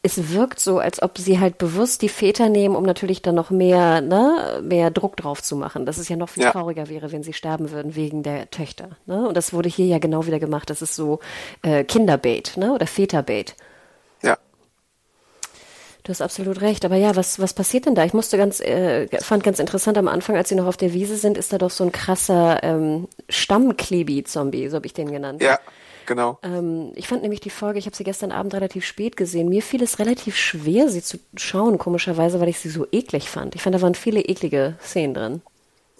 [0.04, 3.52] es wirkt so, als ob sie halt bewusst die Väter nehmen, um natürlich dann noch
[3.52, 5.86] mehr, ne, mehr Druck drauf zu machen.
[5.86, 6.52] Dass es ja noch viel ja.
[6.52, 8.98] trauriger wäre, wenn sie sterben würden wegen der Töchter.
[9.06, 9.28] Ne?
[9.28, 10.72] Und das wurde hier ja genau wieder gemacht.
[10.72, 11.20] Das ist so
[11.62, 12.74] äh, Kinderbait, ne?
[12.74, 13.56] Oder Väterbait.
[14.24, 14.40] Ja.
[16.04, 16.84] Du hast absolut recht.
[16.84, 18.04] Aber ja, was, was passiert denn da?
[18.04, 21.16] Ich musste ganz, äh, fand ganz interessant am Anfang, als sie noch auf der Wiese
[21.16, 25.44] sind, ist da doch so ein krasser ähm, Stammklebi-Zombie, so habe ich den genannt.
[25.44, 25.60] Ja
[26.12, 26.40] genau.
[26.44, 29.48] Ähm, ich fand nämlich die Folge, ich habe sie gestern Abend relativ spät gesehen.
[29.48, 33.56] Mir fiel es relativ schwer, sie zu schauen, komischerweise, weil ich sie so eklig fand.
[33.56, 35.42] Ich fand, da waren viele eklige Szenen drin.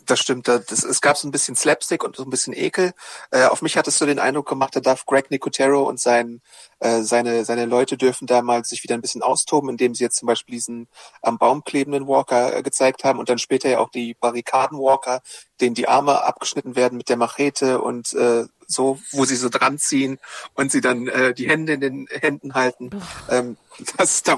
[0.06, 0.50] Das stimmt.
[0.50, 2.92] Das, es gab so ein bisschen Slapstick und so ein bisschen Ekel.
[3.32, 6.42] Äh, auf mich hat es so den Eindruck gemacht, da darf Greg Nicotero und sein,
[6.80, 10.18] äh, seine, seine Leute dürfen da mal sich wieder ein bisschen austoben, indem sie jetzt
[10.18, 10.90] zum Beispiel diesen
[11.22, 15.22] am Baum klebenden Walker äh, gezeigt haben und dann später ja auch die Barrikaden-Walker,
[15.62, 19.78] denen die Arme abgeschnitten werden mit der Machete und äh, so, wo sie so dran
[19.78, 20.18] ziehen
[20.56, 22.90] und sie dann äh, die Hände in den Händen halten.
[23.30, 23.58] Ähm,
[23.98, 24.38] das da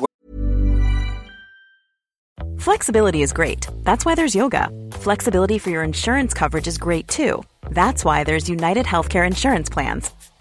[2.63, 3.67] Flexibility is great.
[3.83, 4.69] That's why there's yoga.
[4.93, 7.43] Flexibility for your insurance coverage is great too.
[7.71, 10.11] That's why there's United Healthcare Insurance Plans.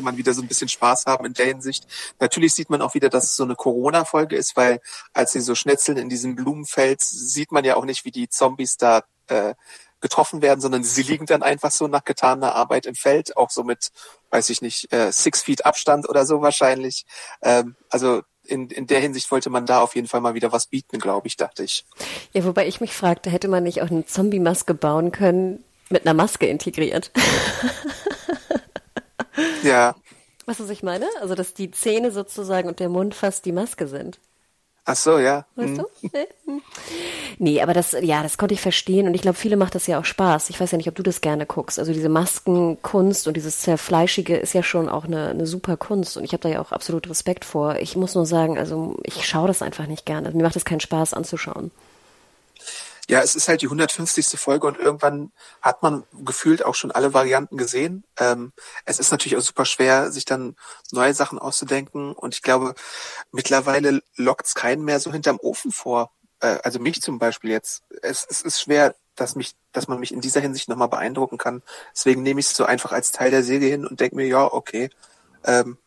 [0.00, 1.86] Könnte man wieder so ein bisschen Spaß haben in der Hinsicht.
[2.20, 4.80] Natürlich sieht man auch wieder, dass es so eine Corona-Folge ist, weil
[5.12, 8.78] als sie so schnetzeln in diesem Blumenfeld, sieht man ja auch nicht, wie die Zombies
[8.78, 9.54] da äh,
[10.00, 13.62] getroffen werden, sondern sie liegen dann einfach so nach getaner Arbeit im Feld, auch so
[13.62, 13.90] mit,
[14.30, 17.04] weiß ich nicht, äh, six Feet Abstand oder so wahrscheinlich.
[17.42, 20.66] Ähm, also in, in der Hinsicht wollte man da auf jeden Fall mal wieder was
[20.66, 21.84] bieten, glaube ich, dachte ich.
[22.32, 26.14] Ja, wobei ich mich fragte, hätte man nicht auch eine Zombie-Maske bauen können, mit einer
[26.14, 27.10] Maske integriert?
[29.62, 29.94] ja.
[30.46, 31.06] Was, was ich meine?
[31.20, 34.18] Also, dass die Zähne sozusagen und der Mund fast die Maske sind.
[34.86, 35.44] Ach so, ja.
[35.56, 35.76] Weißt Hm.
[35.76, 35.84] du?
[36.12, 36.26] Nee.
[36.46, 36.62] Hm.
[37.38, 40.00] Nee, aber das, ja, das konnte ich verstehen und ich glaube, viele macht das ja
[40.00, 40.50] auch Spaß.
[40.50, 41.78] Ich weiß ja nicht, ob du das gerne guckst.
[41.78, 46.24] Also diese Maskenkunst und dieses Zerfleischige ist ja schon auch eine, eine super Kunst und
[46.24, 47.76] ich habe da ja auch absolut Respekt vor.
[47.76, 50.26] Ich muss nur sagen, also ich schaue das einfach nicht gerne.
[50.26, 51.70] Also mir macht es keinen Spaß anzuschauen.
[53.10, 54.38] Ja, es ist halt die 150.
[54.38, 58.04] Folge und irgendwann hat man gefühlt auch schon alle Varianten gesehen.
[58.20, 58.52] Ähm,
[58.84, 60.54] es ist natürlich auch super schwer, sich dann
[60.92, 62.76] neue Sachen auszudenken und ich glaube,
[63.32, 66.12] mittlerweile lockt es keinen mehr so hinterm Ofen vor.
[66.38, 67.82] Äh, also mich zum Beispiel jetzt.
[68.00, 71.62] Es, es ist schwer, dass mich, dass man mich in dieser Hinsicht nochmal beeindrucken kann.
[71.92, 74.44] Deswegen nehme ich es so einfach als Teil der Serie hin und denke mir, ja,
[74.44, 74.88] okay.
[75.44, 75.78] Ähm,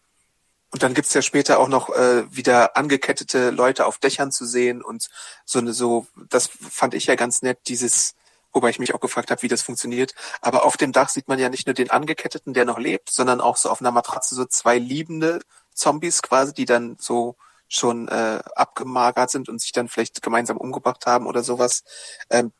[0.74, 4.82] und dann gibt's ja später auch noch äh, wieder angekettete Leute auf Dächern zu sehen
[4.82, 5.08] und
[5.46, 8.16] so eine so, das fand ich ja ganz nett, dieses,
[8.52, 10.16] wobei ich mich auch gefragt habe, wie das funktioniert.
[10.42, 13.40] Aber auf dem Dach sieht man ja nicht nur den Angeketteten, der noch lebt, sondern
[13.40, 15.42] auch so auf einer Matratze so zwei liebende
[15.76, 17.36] Zombies quasi, die dann so
[17.68, 21.84] schon äh, abgemagert sind und sich dann vielleicht gemeinsam umgebracht haben oder sowas.
[22.32, 22.52] Ähm,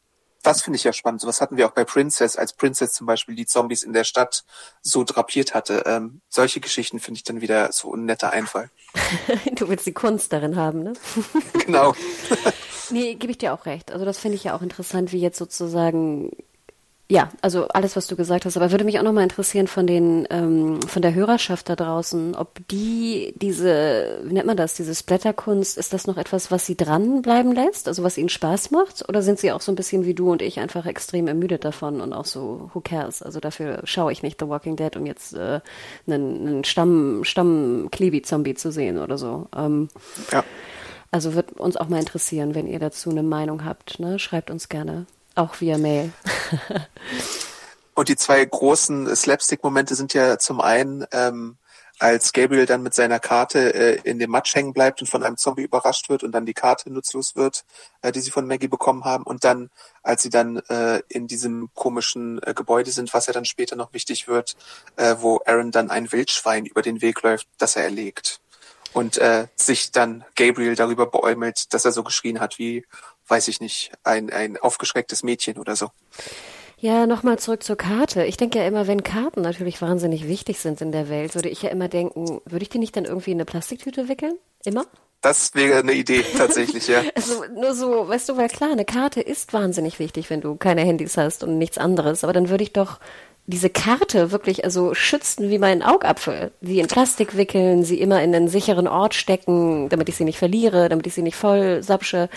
[0.44, 1.22] das finde ich ja spannend.
[1.22, 4.44] Sowas hatten wir auch bei Princess, als Princess zum Beispiel die Zombies in der Stadt
[4.82, 5.84] so drapiert hatte.
[5.86, 8.70] Ähm, solche Geschichten finde ich dann wieder so ein netter Einfall.
[9.56, 10.94] du willst die Kunst darin haben, ne?
[11.66, 11.96] genau.
[12.90, 13.92] Nee, gebe ich dir auch recht.
[13.92, 16.32] Also das finde ich ja auch interessant, wie jetzt sozusagen
[17.12, 20.26] ja, also alles, was du gesagt hast, aber würde mich auch nochmal interessieren von den,
[20.32, 25.78] ähm, von der Hörerschaft da draußen, ob die diese, wie nennt man das, diese Splatterkunst,
[25.78, 29.08] ist das noch etwas, was sie dranbleiben lässt, also was ihnen Spaß macht?
[29.10, 32.00] Oder sind sie auch so ein bisschen wie du und ich einfach extrem ermüdet davon
[32.02, 33.22] und auch so, who cares?
[33.22, 35.60] Also dafür schaue ich nicht The Walking Dead, um jetzt äh,
[36.08, 39.48] einen, einen Stamm, Stamm Klebi-Zombie zu sehen oder so.
[39.56, 39.90] Ähm,
[40.32, 40.44] Ja.
[41.12, 44.20] also wird uns auch mal interessieren, wenn ihr dazu eine Meinung habt, ne?
[44.20, 45.06] Schreibt uns gerne.
[45.36, 46.12] Auch via Mail.
[47.96, 51.58] Und die zwei großen Slapstick-Momente sind ja zum einen, ähm,
[52.00, 55.38] als Gabriel dann mit seiner Karte äh, in dem Matsch hängen bleibt und von einem
[55.38, 57.66] Zombie überrascht wird und dann die Karte nutzlos wird,
[58.02, 59.24] äh, die sie von Maggie bekommen haben.
[59.24, 59.70] Und dann,
[60.02, 63.94] als sie dann äh, in diesem komischen äh, Gebäude sind, was ja dann später noch
[63.94, 64.58] wichtig wird,
[64.96, 68.40] äh, wo Aaron dann ein Wildschwein über den Weg läuft, das er erlegt.
[68.94, 72.86] Und äh, sich dann Gabriel darüber beäumelt, dass er so geschrien hat wie,
[73.34, 75.90] weiß ich nicht, ein, ein aufgeschrecktes Mädchen oder so.
[76.78, 78.26] Ja, nochmal zurück zur Karte.
[78.26, 81.64] Ich denke ja immer, wenn Karten natürlich wahnsinnig wichtig sind in der Welt, würde ich
[81.64, 84.36] ja immer denken, würde ich die nicht dann irgendwie in eine Plastiktüte wickeln?
[84.64, 84.86] Immer?
[85.22, 87.02] Das wäre eine Idee tatsächlich, ja.
[87.16, 90.82] Also nur so, weißt du, weil klar, eine Karte ist wahnsinnig wichtig, wenn du keine
[90.82, 92.24] Handys hast und nichts anderes.
[92.24, 93.00] Aber dann würde ich doch
[93.46, 96.52] diese Karte wirklich also schützen wie meinen Augapfel.
[96.62, 100.38] Sie in Plastik wickeln, sie immer in einen sicheren Ort stecken, damit ich sie nicht
[100.38, 102.30] verliere, damit ich sie nicht voll sapsche.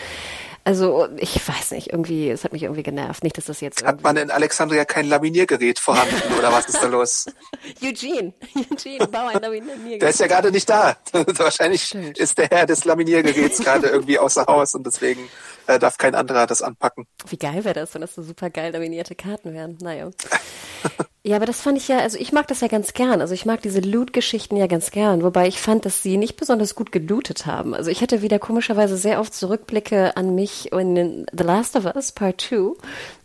[0.67, 3.23] Also ich weiß nicht, irgendwie, es hat mich irgendwie genervt.
[3.23, 6.89] Nicht, dass das jetzt Hat man in Alexandria kein Laminiergerät vorhanden oder was ist da
[6.89, 7.27] los?
[7.81, 8.35] Eugene,
[8.73, 10.03] Eugene, bau ein Laminiergerät.
[10.03, 10.97] Der ist ja gerade nicht da.
[11.13, 12.19] Wahrscheinlich Stimmt.
[12.19, 15.29] ist der Herr des Laminiergeräts gerade irgendwie außer Haus und deswegen
[15.69, 17.07] äh, darf kein anderer das anpacken.
[17.29, 19.79] Wie geil wäre das, wenn das so super geil laminierte Karten wären.
[19.81, 20.11] Naja.
[21.27, 23.21] Ja, aber das fand ich ja, also ich mag das ja ganz gern.
[23.21, 26.77] Also ich mag diese Loot-Geschichten ja ganz gern, wobei ich fand, dass sie nicht besonders
[26.77, 27.75] gut gelootet haben.
[27.75, 32.13] Also ich hatte wieder komischerweise sehr oft Zurückblicke an mich in The Last of Us
[32.13, 32.57] Part 2.
[32.59, 32.79] Und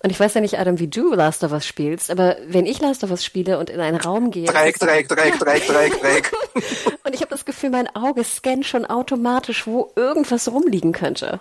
[0.09, 3.03] ich weiß ja nicht, Adam, wie du Last of Us spielst, aber wenn ich Last
[3.03, 4.45] of Us spiele und in einen Raum gehe.
[4.45, 6.31] Dreieck, Dreieck, Dreieck, Dreieck, Dreieck, Dreieck.
[7.03, 11.39] und ich habe das Gefühl, mein Auge scannt schon automatisch, wo irgendwas rumliegen könnte.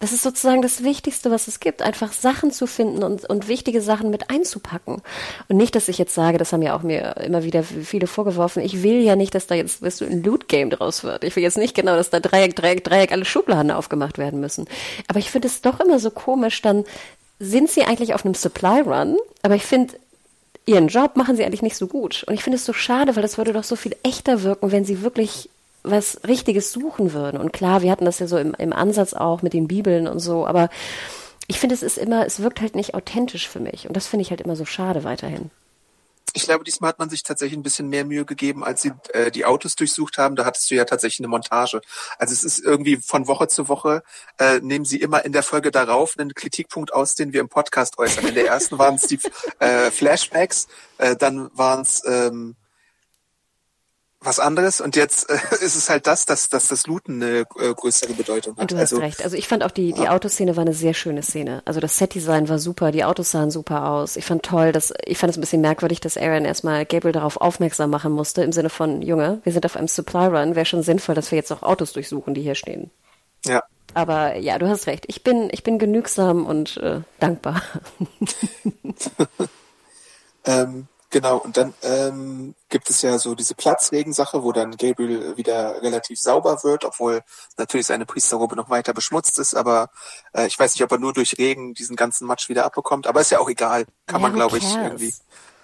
[0.00, 3.80] Das ist sozusagen das Wichtigste, was es gibt, einfach Sachen zu finden und, und wichtige
[3.80, 5.02] Sachen mit einzupacken.
[5.48, 8.62] Und nicht, dass ich jetzt sage, das haben ja auch mir immer wieder viele vorgeworfen,
[8.62, 11.24] ich will ja nicht, dass da jetzt weißt du, ein Loot-Game draus wird.
[11.24, 14.66] Ich will jetzt nicht genau, dass da Dreieck, Dreieck, Dreieck alle Schubladen aufgemacht werden müssen.
[15.08, 16.84] Aber ich finde es doch immer so komisch, dann
[17.40, 19.94] sind sie eigentlich auf einem Supply-Run, aber ich finde,
[20.66, 22.24] ihren Job machen sie eigentlich nicht so gut.
[22.26, 24.84] Und ich finde es so schade, weil das würde doch so viel echter wirken, wenn
[24.84, 25.48] sie wirklich
[25.90, 27.40] was Richtiges suchen würden.
[27.40, 30.18] Und klar, wir hatten das ja so im, im Ansatz auch mit den Bibeln und
[30.18, 30.68] so, aber
[31.46, 33.88] ich finde, es ist immer, es wirkt halt nicht authentisch für mich.
[33.88, 35.50] Und das finde ich halt immer so schade weiterhin.
[36.34, 39.30] Ich glaube, diesmal hat man sich tatsächlich ein bisschen mehr Mühe gegeben, als sie äh,
[39.30, 40.36] die Autos durchsucht haben.
[40.36, 41.80] Da hattest du ja tatsächlich eine Montage.
[42.18, 44.02] Also es ist irgendwie von Woche zu Woche,
[44.38, 47.98] äh, nehmen sie immer in der Folge darauf einen Kritikpunkt aus, den wir im Podcast
[47.98, 48.28] äußern.
[48.28, 49.18] In der ersten waren es die
[49.58, 52.56] äh, Flashbacks, äh, dann waren es ähm,
[54.20, 57.74] was anderes und jetzt äh, ist es halt das, dass, dass das Looten eine äh,
[57.74, 58.60] größere Bedeutung hat.
[58.60, 59.22] Und du hast also, recht.
[59.22, 61.62] Also ich fand auch die, die Autoszene war eine sehr schöne Szene.
[61.64, 64.16] Also das Setdesign war super, die Autos sahen super aus.
[64.16, 67.36] Ich fand toll, dass, ich fand es ein bisschen merkwürdig, dass Aaron erstmal Gabriel darauf
[67.36, 70.82] aufmerksam machen musste, im Sinne von, Junge, wir sind auf einem Supply Run, wäre schon
[70.82, 72.90] sinnvoll, dass wir jetzt auch Autos durchsuchen, die hier stehen.
[73.44, 73.62] Ja.
[73.94, 75.04] Aber ja, du hast recht.
[75.08, 77.62] Ich bin, ich bin genügsam und äh, dankbar.
[80.48, 85.80] Ähm, Genau, und dann ähm, gibt es ja so diese Platzregensache, wo dann Gabriel wieder
[85.80, 87.22] relativ sauber wird, obwohl
[87.56, 89.88] natürlich seine Priesterrobe noch weiter beschmutzt ist, aber
[90.34, 93.22] äh, ich weiß nicht, ob er nur durch Regen diesen ganzen Matsch wieder abbekommt, aber
[93.22, 95.14] ist ja auch egal, kann Ja, man glaube ich irgendwie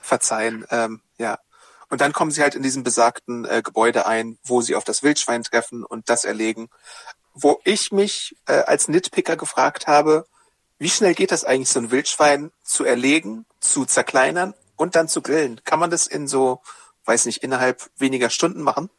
[0.01, 0.65] verzeihen.
[0.71, 1.39] Ähm, ja.
[1.91, 5.03] Und dann kommen sie halt in diesem besagten äh, Gebäude ein, wo sie auf das
[5.03, 6.71] Wildschwein treffen und das erlegen,
[7.35, 10.27] wo ich mich äh, als Nitpicker gefragt habe,
[10.79, 15.23] wie schnell geht das eigentlich, so ein Wildschwein zu erlegen, zu zerkleinern und dann zu
[15.23, 15.61] grillen?
[15.65, 16.61] Kann man das in so,
[17.05, 18.91] weiß nicht, innerhalb weniger Stunden machen?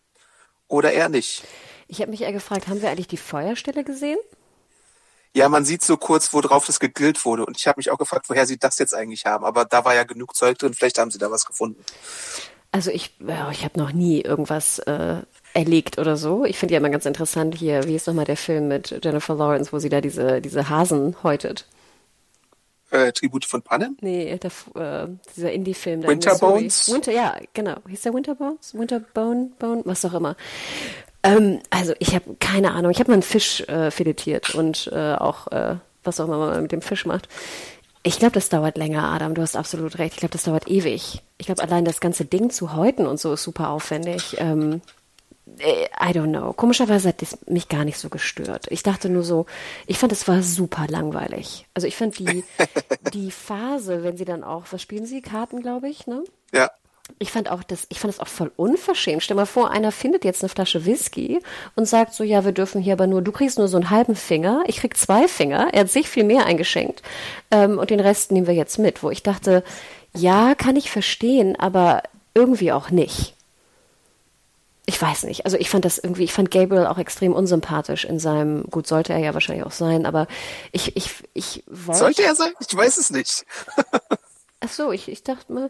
[0.68, 1.44] Oder eher nicht?
[1.88, 4.18] Ich habe mich eher gefragt, haben wir eigentlich die Feuerstelle gesehen?
[5.34, 7.46] Ja, man sieht so kurz, worauf das gegrillt wurde.
[7.46, 9.44] Und ich habe mich auch gefragt, woher sie das jetzt eigentlich haben.
[9.44, 11.84] Aber da war ja genug Zeug drin, vielleicht haben sie da was gefunden.
[12.72, 15.22] Also ich, ja, ich habe noch nie irgendwas äh,
[15.54, 16.46] erlegt oder so.
[16.46, 19.72] Ich finde ja immer ganz interessant hier, wie ist nochmal der Film mit Jennifer Lawrence,
[19.72, 21.68] wo sie da diese, diese Hasen häutet.
[22.96, 23.98] Äh, Tribute von Pannen?
[24.02, 26.04] Nee, der, äh, dieser Indie-Film.
[26.04, 26.92] Winterbones?
[26.92, 27.76] Winter, ja, genau.
[27.88, 28.74] Hieß der Winterbones?
[28.74, 30.36] Winterbone, Bone, was auch immer.
[31.24, 32.92] Ähm, also ich habe keine Ahnung.
[32.92, 36.62] Ich habe mal einen Fisch äh, filetiert und äh, auch, äh, was auch immer man
[36.62, 37.28] mit dem Fisch macht.
[38.04, 39.34] Ich glaube, das dauert länger, Adam.
[39.34, 40.14] Du hast absolut recht.
[40.14, 41.24] Ich glaube, das dauert ewig.
[41.40, 44.36] Ich glaube, allein das ganze Ding zu häuten und so ist super aufwendig.
[44.38, 44.80] Ähm, äh,
[45.48, 46.54] I don't know.
[46.54, 48.66] Komischerweise hat das mich gar nicht so gestört.
[48.70, 49.46] Ich dachte nur so,
[49.86, 51.68] ich fand, es war super langweilig.
[51.74, 52.44] Also ich fand die,
[53.14, 55.22] die Phase, wenn sie dann auch, was spielen sie?
[55.22, 56.24] Karten, glaube ich, ne?
[56.52, 56.72] Ja.
[57.20, 59.22] Ich fand auch das, ich fand das auch voll unverschämt.
[59.22, 61.40] Stell mal vor, einer findet jetzt eine Flasche Whisky
[61.76, 64.16] und sagt so, ja, wir dürfen hier aber nur, du kriegst nur so einen halben
[64.16, 67.04] Finger, ich krieg zwei Finger, er hat sich viel mehr eingeschenkt
[67.52, 69.04] ähm, und den Rest nehmen wir jetzt mit.
[69.04, 69.64] Wo ich dachte,
[70.16, 72.02] ja, kann ich verstehen, aber
[72.34, 73.35] irgendwie auch nicht.
[74.88, 75.46] Ich weiß nicht.
[75.46, 79.14] Also ich fand das irgendwie, ich fand Gabriel auch extrem unsympathisch in seinem, gut, sollte
[79.14, 80.28] er ja wahrscheinlich auch sein, aber
[80.72, 82.00] ich, ich, ich wollte.
[82.00, 82.52] Sollte er sein?
[82.60, 83.46] Ich weiß es nicht.
[84.62, 85.70] Ach so, ich, ich dachte mal.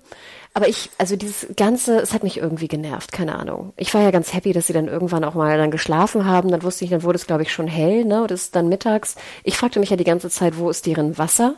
[0.53, 3.73] Aber ich, also dieses Ganze, es hat mich irgendwie genervt, keine Ahnung.
[3.77, 6.49] Ich war ja ganz happy, dass sie dann irgendwann auch mal dann geschlafen haben.
[6.49, 8.21] Dann wusste ich, dann wurde es, glaube ich, schon hell, ne?
[8.21, 9.15] Und es ist dann mittags.
[9.43, 11.55] Ich fragte mich ja die ganze Zeit, wo ist deren Wasser?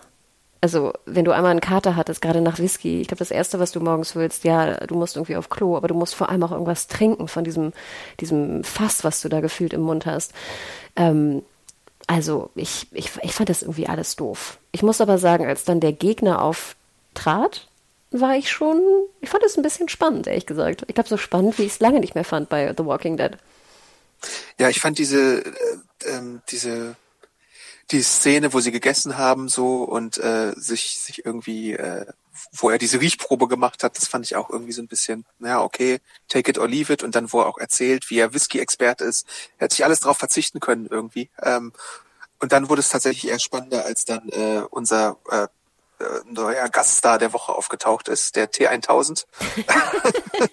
[0.60, 3.72] Also, wenn du einmal einen Kater hattest, gerade nach Whisky, ich glaube, das Erste, was
[3.72, 6.52] du morgens willst, ja, du musst irgendwie auf Klo, aber du musst vor allem auch
[6.52, 7.74] irgendwas trinken von diesem,
[8.20, 10.34] diesem Fass, was du da gefühlt im Mund hast.
[10.96, 11.44] Ähm,
[12.08, 14.58] also, ich, ich, ich fand das irgendwie alles doof.
[14.72, 17.68] Ich muss aber sagen, als dann der Gegner auftrat,
[18.12, 18.82] war ich schon,
[19.22, 20.86] ich fand es ein bisschen spannend, ehrlich gesagt.
[20.88, 23.32] Ich glaube, so spannend, wie ich es lange nicht mehr fand bei The Walking Dead.
[24.58, 25.52] Ja, ich fand diese, äh,
[26.06, 26.96] ähm, diese,
[27.92, 32.06] die Szene, wo sie gegessen haben, so und äh, sich, sich irgendwie, äh,
[32.52, 35.62] wo er diese Riechprobe gemacht hat, das fand ich auch irgendwie so ein bisschen, naja,
[35.62, 39.06] okay, take it or leave it und dann, wo er auch erzählt, wie er Whisky-Experte
[39.06, 39.26] ist,
[39.58, 41.30] er hätte sich alles drauf verzichten können irgendwie.
[41.42, 41.72] Ähm,
[42.40, 45.48] und dann wurde es tatsächlich eher spannender, als dann äh, unser äh,
[46.04, 49.26] äh, neuer Gaststar der Woche aufgetaucht ist, der T1000.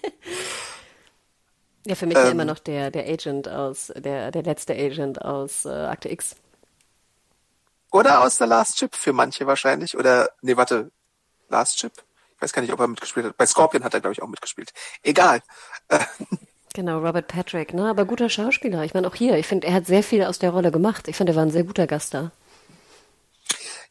[1.87, 2.31] Ja, für mich ja Ähm.
[2.31, 6.35] immer noch der, der Agent aus, der, der letzte Agent aus äh, Akte X.
[7.95, 9.97] Oder aus der Last Chip für manche wahrscheinlich.
[9.97, 10.91] Oder, nee, warte,
[11.47, 11.93] Last Chip?
[12.35, 13.37] Ich weiß gar nicht, ob er mitgespielt hat.
[13.37, 14.73] Bei Scorpion hat er, glaube ich, auch mitgespielt.
[15.01, 15.41] Egal.
[16.73, 17.89] Genau, Robert Patrick, ne?
[17.89, 18.83] Aber guter Schauspieler.
[18.83, 21.07] Ich meine, auch hier, ich finde, er hat sehr viel aus der Rolle gemacht.
[21.07, 22.33] Ich finde, er war ein sehr guter Gast da.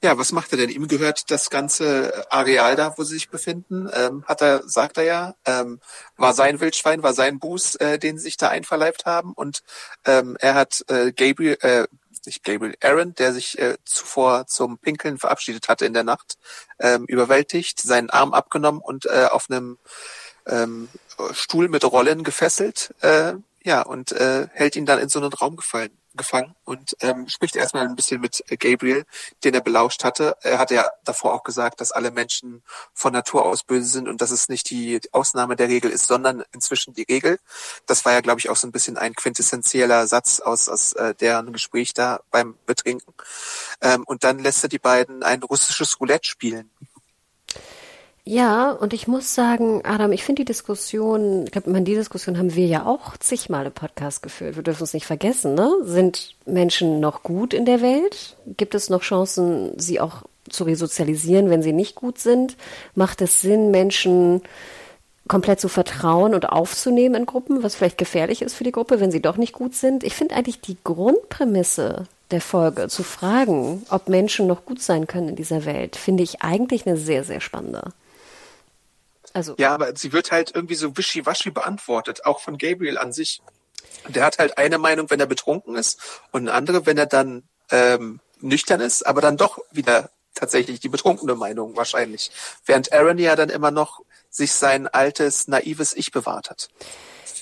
[0.03, 0.69] ja, was macht er denn?
[0.69, 3.89] Ihm gehört das ganze Areal da, wo sie sich befinden.
[3.95, 5.81] Ähm, hat er, sagt er ja, ähm,
[6.19, 9.33] war sein Wildschwein, war sein Buß, äh, den sie sich da einverleibt haben.
[9.33, 9.63] Und
[10.05, 11.87] ähm, er hat äh, Gabriel, äh,
[12.27, 16.39] nicht Gabriel, Aaron, der sich äh, zuvor zum Pinkeln verabschiedet hatte in der Nacht,
[16.79, 19.79] ähm, überwältigt, seinen Arm abgenommen und äh, auf einem
[20.47, 20.89] ähm,
[21.33, 23.35] Stuhl mit Rollen gefesselt, äh,
[23.65, 27.57] ja, und äh, hält ihn dann in so einen Raum gefallen, gefangen und ähm, spricht
[27.57, 29.05] erstmal ein bisschen mit äh, Gabriel,
[29.43, 30.37] den er belauscht hatte.
[30.43, 34.21] Er hatte ja davor auch gesagt, dass alle Menschen von Natur aus böse sind und
[34.21, 37.39] dass es nicht die Ausnahme der Regel ist, sondern inzwischen die Regel.
[37.87, 41.15] Das war ja, glaube ich, auch so ein bisschen ein quintessentieller Satz aus, aus äh,
[41.15, 43.15] deren Gespräch da beim Betrinken.
[43.81, 46.71] Ähm, und dann lässt er die beiden ein russisches Roulette spielen.
[48.27, 52.39] Ja, und ich muss sagen, Adam, ich finde die Diskussion, ich glaube, man, die Diskussion
[52.39, 54.57] haben wir ja auch zigmal im Podcast geführt.
[54.57, 55.71] Wir dürfen es nicht vergessen, ne?
[55.83, 58.37] Sind Menschen noch gut in der Welt?
[58.57, 62.57] Gibt es noch Chancen, sie auch zu resozialisieren, wenn sie nicht gut sind?
[62.95, 64.41] Macht es Sinn, Menschen
[65.29, 69.11] komplett zu vertrauen und aufzunehmen in Gruppen, was vielleicht gefährlich ist für die Gruppe, wenn
[69.11, 70.03] sie doch nicht gut sind?
[70.03, 75.31] Ich finde eigentlich die Grundprämisse der Folge, zu fragen, ob Menschen noch gut sein können
[75.31, 77.93] in dieser Welt, finde ich eigentlich eine sehr, sehr spannende.
[79.35, 83.43] Also, Ja, aber sie wird halt irgendwie so wischiwaschi beantwortet, auch von Gabriel an sich.
[84.09, 87.43] Der hat halt eine Meinung, wenn er betrunken ist und eine andere, wenn er dann
[87.71, 92.31] ähm, nüchtern ist, aber dann doch wieder tatsächlich die betrunkene Meinung wahrscheinlich.
[92.65, 96.69] Während Aaron ja dann immer noch sich sein altes, naives Ich bewahrt hat.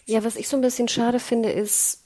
[0.07, 2.01] Ja, was ich so ein bisschen schade finde, ist,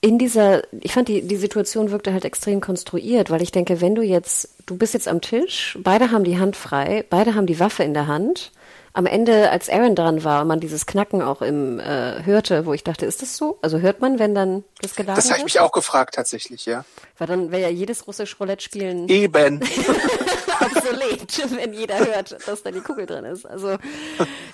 [0.00, 3.94] in dieser, ich fand die, die Situation wirkte halt extrem konstruiert, weil ich denke, wenn
[3.94, 7.58] du jetzt, du bist jetzt am Tisch, beide haben die Hand frei, beide haben die
[7.58, 8.52] Waffe in der Hand.
[8.96, 12.72] Am Ende, als Aaron dran war und man dieses Knacken auch im äh, hörte, wo
[12.72, 13.58] ich dachte, ist das so?
[13.60, 16.86] Also hört man, wenn dann das geladen Das habe ich mich auch gefragt tatsächlich, ja.
[17.18, 19.60] Weil dann wäre ja jedes russisch Roulette spielen Eben.
[20.60, 23.44] obsolet, wenn jeder hört, dass da die Kugel drin ist.
[23.44, 23.76] Also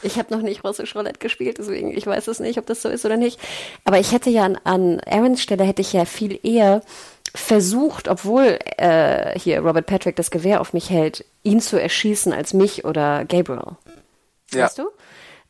[0.03, 2.88] ich habe noch nicht russisch Roulette gespielt, deswegen ich weiß es nicht, ob das so
[2.88, 3.38] ist oder nicht.
[3.84, 6.82] Aber ich hätte ja an, an Aarons Stelle hätte ich ja viel eher
[7.34, 12.53] versucht, obwohl äh, hier Robert Patrick das Gewehr auf mich hält, ihn zu erschießen als
[12.53, 13.76] mich oder Gabriel.
[14.55, 14.64] Ja.
[14.64, 14.84] Weißt du?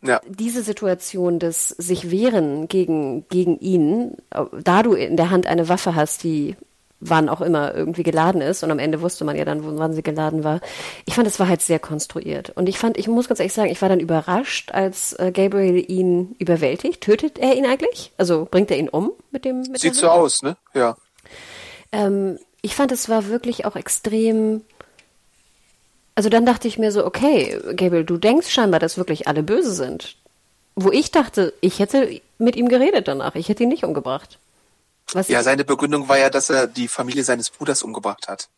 [0.05, 0.21] Ja.
[0.27, 5.95] Diese Situation des sich wehren gegen, gegen ihn, da du in der Hand eine Waffe
[5.95, 6.57] hast, die
[7.03, 10.03] wann auch immer irgendwie geladen ist und am Ende wusste man ja dann, wann sie
[10.03, 10.61] geladen war.
[11.05, 12.51] Ich fand, es war halt sehr konstruiert.
[12.51, 15.85] Und ich fand, ich muss ganz ehrlich sagen, ich war dann überrascht, als äh, Gabriel
[15.91, 17.01] ihn überwältigt.
[17.03, 18.13] Tötet er ihn eigentlich?
[18.19, 19.63] Also bringt er ihn um mit dem?
[19.63, 20.57] Mit Sieht so aus, ne?
[20.75, 20.97] Ja.
[21.91, 24.63] Ähm, ich fand, es war wirklich auch extrem
[26.15, 29.73] also dann dachte ich mir so, okay, Gabriel, du denkst scheinbar, dass wirklich alle böse
[29.73, 30.17] sind.
[30.75, 34.39] Wo ich dachte, ich hätte mit ihm geredet danach, ich hätte ihn nicht umgebracht.
[35.13, 38.49] Was ja, seine Begründung war ja, dass er die Familie seines Bruders umgebracht hat.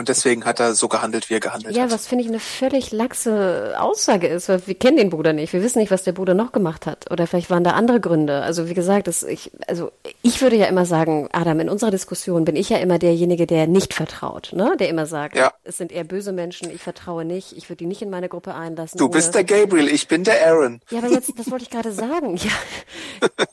[0.00, 1.90] Und deswegen hat er so gehandelt, wie er gehandelt ja, hat.
[1.90, 5.52] Ja, was finde ich eine völlig laxe Aussage ist, weil wir kennen den Bruder nicht.
[5.52, 7.10] Wir wissen nicht, was der Bruder noch gemacht hat.
[7.10, 8.40] Oder vielleicht waren da andere Gründe.
[8.40, 9.92] Also wie gesagt, das, ich, also
[10.22, 13.66] ich würde ja immer sagen, Adam, in unserer Diskussion bin ich ja immer derjenige, der
[13.66, 14.74] nicht vertraut, ne?
[14.80, 15.52] Der immer sagt, ja.
[15.64, 18.54] es sind eher böse Menschen, ich vertraue nicht, ich würde die nicht in meine Gruppe
[18.54, 18.96] einlassen.
[18.96, 20.80] Du bist der Gabriel, ich bin der Aaron.
[20.88, 22.38] Ja, aber jetzt, das wollte ich gerade sagen.
[22.38, 22.52] Ja,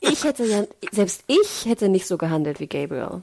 [0.00, 3.22] ich hätte ja, selbst ich hätte nicht so gehandelt wie Gabriel.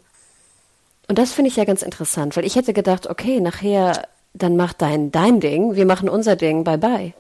[1.08, 4.74] Und das finde ich ja ganz interessant, weil ich hätte gedacht, okay, nachher, dann mach
[4.74, 7.14] dein, dein Ding, wir machen unser Ding, bye bye.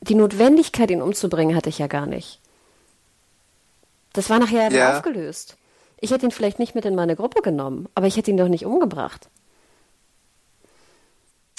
[0.00, 2.40] Die Notwendigkeit, ihn umzubringen, hatte ich ja gar nicht.
[4.12, 4.96] Das war nachher ja.
[4.96, 5.56] aufgelöst.
[6.00, 8.48] Ich hätte ihn vielleicht nicht mit in meine Gruppe genommen, aber ich hätte ihn doch
[8.48, 9.28] nicht umgebracht.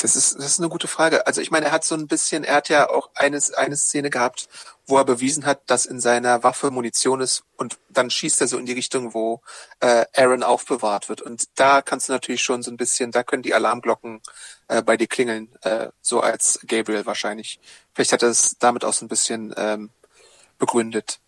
[0.01, 1.27] Das ist, das ist eine gute Frage.
[1.27, 4.09] Also ich meine, er hat so ein bisschen, er hat ja auch eine, eine Szene
[4.09, 4.47] gehabt,
[4.89, 8.57] wo er bewiesen hat, dass in seiner Waffe Munition ist und dann schießt er so
[8.57, 9.41] in die Richtung, wo
[9.79, 11.21] äh, Aaron aufbewahrt wird.
[11.21, 14.21] Und da kannst du natürlich schon so ein bisschen, da können die Alarmglocken
[14.67, 17.59] äh, bei dir klingeln, äh, so als Gabriel wahrscheinlich.
[17.93, 19.91] Vielleicht hat er es damit auch so ein bisschen ähm,
[20.57, 21.19] begründet.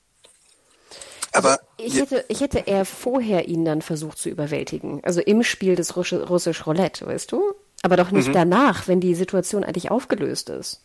[1.34, 5.02] Aber ich hätte, ich hätte eher vorher ihn dann versucht zu überwältigen.
[5.04, 7.54] Also im Spiel des Russisch Roulette, weißt du?
[7.84, 8.34] Aber doch nicht mhm.
[8.34, 10.82] danach, wenn die Situation eigentlich aufgelöst ist.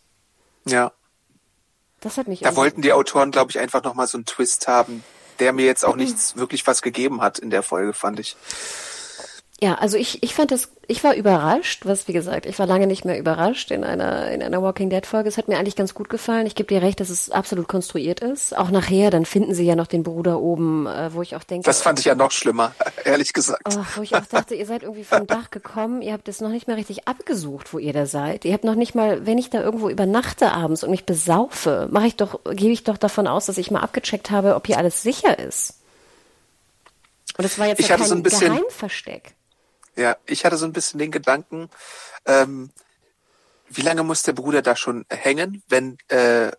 [0.65, 0.93] Ja.
[2.07, 2.39] Das hat mich.
[2.39, 5.03] Da wollten die Autoren, glaube ich, einfach nochmal so einen Twist haben,
[5.39, 6.03] der mir jetzt auch mhm.
[6.03, 8.37] nichts wirklich was gegeben hat in der Folge, fand ich.
[9.59, 12.85] Ja, also ich, ich fand das, ich war überrascht, was wie gesagt, ich war lange
[12.85, 15.29] nicht mehr überrascht in einer, in einer Walking Dead Folge.
[15.29, 16.45] Es hat mir eigentlich ganz gut gefallen.
[16.45, 18.55] Ich gebe dir recht, dass es absolut konstruiert ist.
[18.55, 21.65] Auch nachher, dann finden sie ja noch den Bruder oben, äh, wo ich auch denke.
[21.65, 23.63] Das fand ich ja noch schlimmer, ehrlich gesagt.
[23.67, 26.49] Oh, wo ich auch dachte, ihr seid irgendwie vom Dach gekommen, ihr habt es noch
[26.49, 28.45] nicht mal richtig abgesucht, wo ihr da seid.
[28.45, 32.05] Ihr habt noch nicht mal, wenn ich da irgendwo übernachte abends und mich besaufe, mache
[32.05, 35.01] ich doch, gebe ich doch davon aus, dass ich mal abgecheckt habe, ob hier alles
[35.01, 35.79] sicher ist.
[37.39, 39.33] Und es war jetzt ich ja kein so ein bisschen, Geheimversteck.
[39.97, 41.69] Ja, ich hatte so ein bisschen den Gedanken,
[42.25, 42.69] ähm,
[43.67, 46.51] wie lange muss der Bruder da schon hängen, wenn, äh,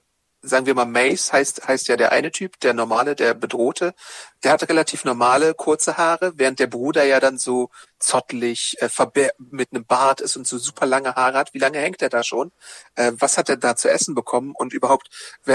[0.42, 3.94] sagen wir mal, Mace heißt, heißt ja der eine Typ, der normale, der bedrohte,
[4.42, 7.70] der hatte relativ normale, kurze Haare, während der Bruder ja dann so
[8.00, 8.88] zottelig, äh,
[9.38, 11.54] mit einem Bart ist und so super lange Haare hat.
[11.54, 12.50] Wie lange hängt er da schon?
[12.96, 14.52] Äh, was hat er da zu essen bekommen?
[14.56, 15.10] Und überhaupt,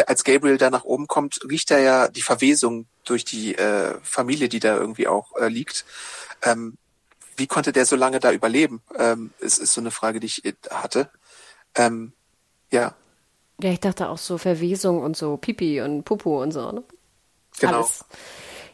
[0.08, 4.48] als Gabriel da nach oben kommt, riecht er ja die Verwesung durch die äh, Familie,
[4.48, 5.86] die da irgendwie auch äh, liegt.
[6.44, 6.78] Ähm,
[7.36, 8.82] wie konnte der so lange da überleben?
[8.98, 11.10] Ähm, ist, ist so eine Frage, die ich hatte.
[11.76, 12.14] Ähm,
[12.72, 12.96] ja.
[13.62, 16.84] Ja, ich dachte auch so Verwesung und so Pipi und Pupu und so, ne?
[17.60, 17.78] Genau.
[17.78, 18.06] Alles.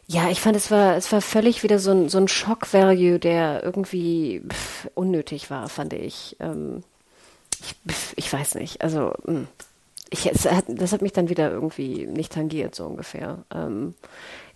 [0.06, 3.62] Ja, ich fand, es war, es war völlig wieder so ein, so ein Shock-Value, der
[3.62, 6.36] irgendwie pff, unnötig war, fand ich.
[6.40, 6.82] Ähm,
[7.60, 8.82] ich, pff, ich weiß nicht.
[8.82, 9.46] Also, hm.
[10.08, 13.44] ich, hat, das hat mich dann wieder irgendwie nicht tangiert, so ungefähr.
[13.54, 13.94] Ähm,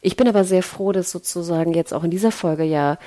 [0.01, 2.99] ich bin aber sehr froh, dass sozusagen jetzt auch in dieser Folge ja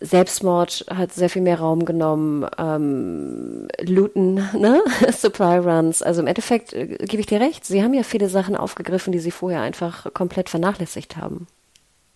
[0.00, 4.82] Selbstmord hat sehr viel mehr Raum genommen, ähm, Looten, ne?
[5.10, 6.02] Supply Runs.
[6.02, 9.18] Also im Endeffekt äh, gebe ich dir recht, sie haben ja viele Sachen aufgegriffen, die
[9.18, 11.46] sie vorher einfach komplett vernachlässigt haben.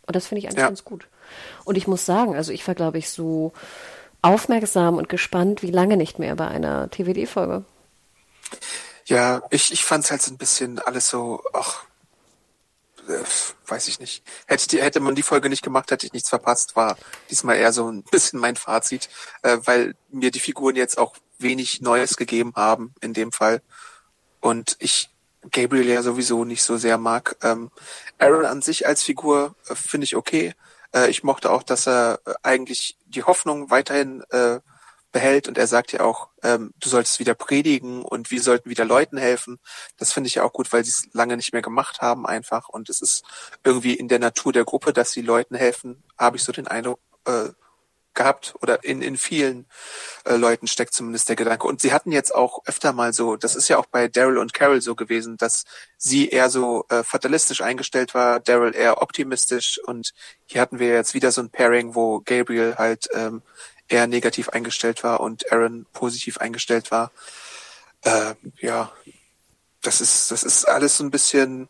[0.06, 0.66] Und das finde ich eigentlich ja.
[0.66, 1.06] ganz gut.
[1.64, 3.52] Und ich muss sagen, also ich war, glaube ich, so
[4.22, 7.64] aufmerksam und gespannt wie lange nicht mehr bei einer TVD-Folge.
[9.06, 11.84] Ja, ich, ich fand es halt so ein bisschen alles so, ach,
[13.66, 14.22] weiß ich nicht.
[14.46, 16.96] Hätte, die, hätte man die Folge nicht gemacht, hätte ich nichts verpasst, war
[17.30, 19.08] diesmal eher so ein bisschen mein Fazit,
[19.42, 23.62] äh, weil mir die Figuren jetzt auch wenig Neues gegeben haben in dem Fall.
[24.40, 25.10] und ich
[25.50, 27.36] Gabriel ja sowieso nicht so sehr mag.
[27.42, 27.70] Ähm,
[28.18, 30.54] Aaron an sich als Figur äh, finde ich okay.
[30.94, 34.60] Äh, ich mochte auch, dass er äh, eigentlich die Hoffnung weiterhin äh,
[35.12, 38.84] behält und er sagt ja auch, ähm, du solltest wieder predigen und wir sollten wieder
[38.84, 39.58] Leuten helfen.
[39.96, 42.68] Das finde ich ja auch gut, weil sie es lange nicht mehr gemacht haben einfach
[42.68, 43.24] und es ist
[43.64, 47.00] irgendwie in der Natur der Gruppe, dass sie Leuten helfen, habe ich so den Eindruck
[47.26, 47.50] äh,
[48.14, 49.66] gehabt oder in, in vielen
[50.24, 51.66] äh, Leuten steckt zumindest der Gedanke.
[51.66, 54.52] Und sie hatten jetzt auch öfter mal so, das ist ja auch bei Daryl und
[54.52, 55.64] Carol so gewesen, dass
[55.96, 60.12] sie eher so äh, fatalistisch eingestellt war, Daryl eher optimistisch und
[60.44, 63.42] hier hatten wir jetzt wieder so ein Pairing, wo Gabriel halt ähm,
[63.90, 67.10] eher negativ eingestellt war und Aaron positiv eingestellt war.
[68.02, 68.92] Äh, ja,
[69.82, 71.68] das ist, das ist alles so ein bisschen,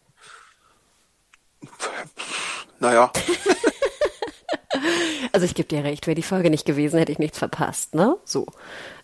[2.78, 3.12] naja.
[5.32, 8.16] also ich gebe dir recht, wäre die Folge nicht gewesen, hätte ich nichts verpasst, ne?
[8.24, 8.46] So.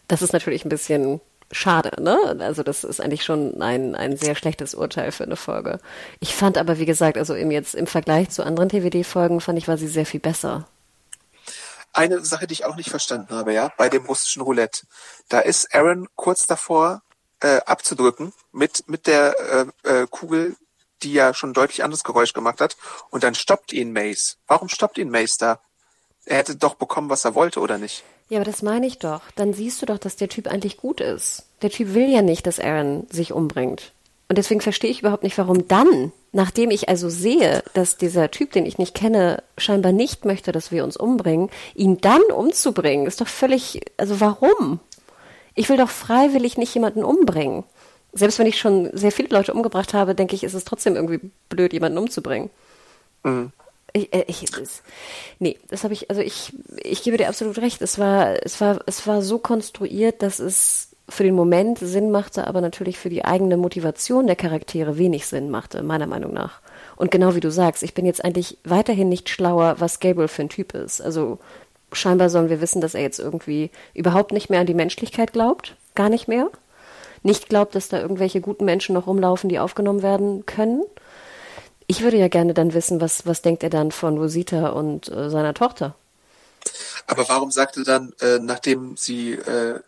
[0.08, 2.18] Das ist natürlich ein bisschen schade, ne?
[2.40, 5.80] Also das ist eigentlich schon ein, ein sehr schlechtes Urteil für eine Folge.
[6.20, 9.68] Ich fand aber, wie gesagt, also im jetzt im Vergleich zu anderen TVD-Folgen fand ich,
[9.68, 10.68] war sie sehr viel besser
[11.96, 14.86] eine Sache, die ich auch nicht verstanden habe, ja, bei dem russischen Roulette.
[15.28, 17.02] Da ist Aaron kurz davor
[17.40, 20.56] äh, abzudrücken mit mit der äh, äh, Kugel,
[21.02, 22.76] die ja schon deutlich anderes Geräusch gemacht hat,
[23.10, 24.38] und dann stoppt ihn Mace.
[24.46, 25.60] Warum stoppt ihn Mace da?
[26.24, 28.02] Er hätte doch bekommen, was er wollte, oder nicht?
[28.28, 29.22] Ja, aber das meine ich doch.
[29.36, 31.44] Dann siehst du doch, dass der Typ eigentlich gut ist.
[31.62, 33.92] Der Typ will ja nicht, dass Aaron sich umbringt.
[34.28, 38.52] Und deswegen verstehe ich überhaupt nicht, warum dann, nachdem ich also sehe, dass dieser Typ,
[38.52, 43.22] den ich nicht kenne, scheinbar nicht möchte, dass wir uns umbringen, ihn dann umzubringen, ist
[43.22, 44.78] doch völlig, also warum?
[45.54, 47.64] Ich will doch freiwillig nicht jemanden umbringen.
[48.12, 51.20] Selbst wenn ich schon sehr viele Leute umgebracht habe, denke ich, ist es trotzdem irgendwie
[51.48, 52.50] blöd, jemanden umzubringen.
[53.24, 53.50] Mhm.
[53.94, 54.82] Ich, äh, ich, das,
[55.38, 57.80] nee, das habe ich, also ich, ich gebe dir absolut recht.
[57.80, 62.46] Es war, es war, es war so konstruiert, dass es für den Moment Sinn machte,
[62.46, 66.60] aber natürlich für die eigene Motivation der Charaktere wenig Sinn machte, meiner Meinung nach.
[66.96, 70.42] Und genau wie du sagst, ich bin jetzt eigentlich weiterhin nicht schlauer, was Gabriel für
[70.42, 71.00] ein Typ ist.
[71.00, 71.38] Also
[71.92, 75.76] scheinbar sollen wir wissen, dass er jetzt irgendwie überhaupt nicht mehr an die Menschlichkeit glaubt,
[75.94, 76.50] gar nicht mehr.
[77.22, 80.82] Nicht glaubt, dass da irgendwelche guten Menschen noch rumlaufen, die aufgenommen werden können.
[81.86, 85.30] Ich würde ja gerne dann wissen, was, was denkt er dann von Rosita und äh,
[85.30, 85.94] seiner Tochter?
[87.06, 89.80] Aber warum sagte dann, äh, nachdem sie äh,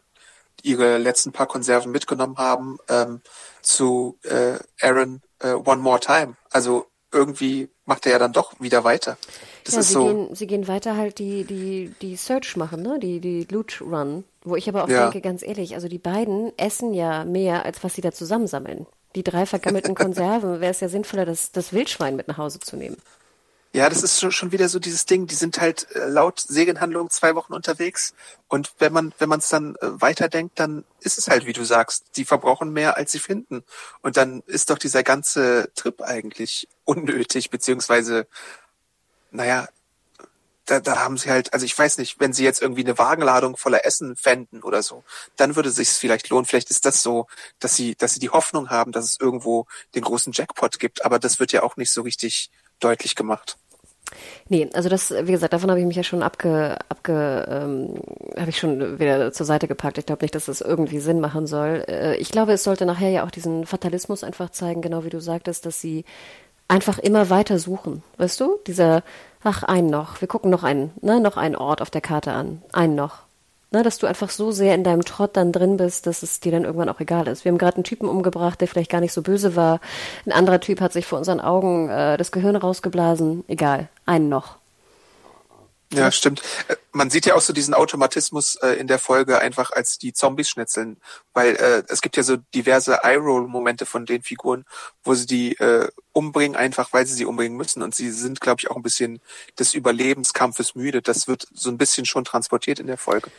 [0.62, 3.20] ihre letzten paar Konserven mitgenommen haben, ähm,
[3.62, 6.36] zu äh, Aaron äh, One More Time.
[6.50, 9.16] Also irgendwie macht er ja dann doch wieder weiter.
[9.64, 10.04] Das ja, ist sie so.
[10.06, 12.98] Gehen, sie gehen weiter halt die, die, die Search machen, ne?
[12.98, 14.24] Die, die Loot Run.
[14.42, 15.04] Wo ich aber auch ja.
[15.04, 18.86] denke, ganz ehrlich, also die beiden essen ja mehr, als was sie da zusammensammeln.
[19.14, 22.76] Die drei vergammelten Konserven wäre es ja sinnvoller, das, das Wildschwein mit nach Hause zu
[22.76, 22.96] nehmen.
[23.74, 27.34] Ja, das ist schon wieder so dieses Ding, die sind halt äh, laut Serienhandlung zwei
[27.34, 28.14] Wochen unterwegs
[28.48, 31.64] und wenn man wenn man es dann äh, weiterdenkt, dann ist es halt, wie du
[31.64, 33.62] sagst, die verbrauchen mehr, als sie finden
[34.00, 38.26] und dann ist doch dieser ganze Trip eigentlich unnötig, beziehungsweise,
[39.30, 39.68] naja,
[40.66, 43.56] da, da haben sie halt, also ich weiß nicht, wenn sie jetzt irgendwie eine Wagenladung
[43.56, 45.04] voller Essen fänden oder so,
[45.36, 46.44] dann würde sich vielleicht lohnen.
[46.44, 47.26] Vielleicht ist das so,
[47.58, 51.18] dass sie, dass sie die Hoffnung haben, dass es irgendwo den großen Jackpot gibt, aber
[51.18, 52.50] das wird ja auch nicht so richtig
[52.81, 53.57] deutlich gemacht.
[54.49, 58.01] Nee, also das, wie gesagt, davon habe ich mich ja schon abge, abge ähm,
[58.39, 59.99] habe ich schon wieder zur Seite gepackt.
[59.99, 61.85] Ich glaube nicht, dass das irgendwie Sinn machen soll.
[61.87, 65.20] Äh, ich glaube, es sollte nachher ja auch diesen Fatalismus einfach zeigen, genau wie du
[65.20, 66.05] sagtest, dass sie
[66.68, 68.03] einfach immer weiter suchen.
[68.16, 68.59] Weißt du?
[68.66, 69.03] Dieser,
[69.43, 70.20] ach, einen noch.
[70.20, 72.62] Wir gucken noch einen, ne, noch einen Ort auf der Karte an.
[72.72, 73.28] Einen noch.
[73.70, 76.52] Ne, dass du einfach so sehr in deinem Trott dann drin bist, dass es dir
[76.52, 77.44] dann irgendwann auch egal ist.
[77.44, 79.80] Wir haben gerade einen Typen umgebracht, der vielleicht gar nicht so böse war.
[80.24, 83.44] Ein anderer Typ hat sich vor unseren Augen äh, das Gehirn rausgeblasen.
[83.46, 84.57] Egal, einen noch.
[85.93, 86.43] Ja, stimmt.
[86.68, 90.12] Äh, man sieht ja auch so diesen Automatismus äh, in der Folge einfach als die
[90.12, 90.99] Zombies schnitzeln,
[91.32, 94.64] weil äh, es gibt ja so diverse Eye-Roll-Momente von den Figuren,
[95.03, 98.61] wo sie die äh, umbringen, einfach weil sie sie umbringen müssen und sie sind, glaube
[98.61, 99.20] ich, auch ein bisschen
[99.59, 101.01] des Überlebenskampfes müde.
[101.01, 103.30] Das wird so ein bisschen schon transportiert in der Folge.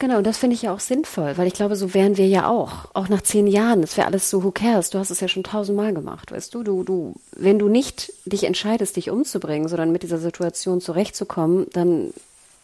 [0.00, 2.48] Genau, und das finde ich ja auch sinnvoll, weil ich glaube, so wären wir ja
[2.48, 2.94] auch.
[2.94, 4.90] Auch nach zehn Jahren, das wäre alles so, who cares?
[4.90, 6.62] Du hast es ja schon tausendmal gemacht, weißt du?
[6.62, 12.12] Du, du, wenn du nicht dich entscheidest, dich umzubringen, sondern mit dieser Situation zurechtzukommen, dann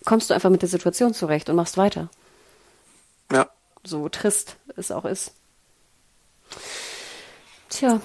[0.05, 2.09] kommst du einfach mit der Situation zurecht und machst weiter.
[3.33, 3.49] Ja.
[3.83, 5.33] So trist es auch ist.
[7.69, 8.01] Tja.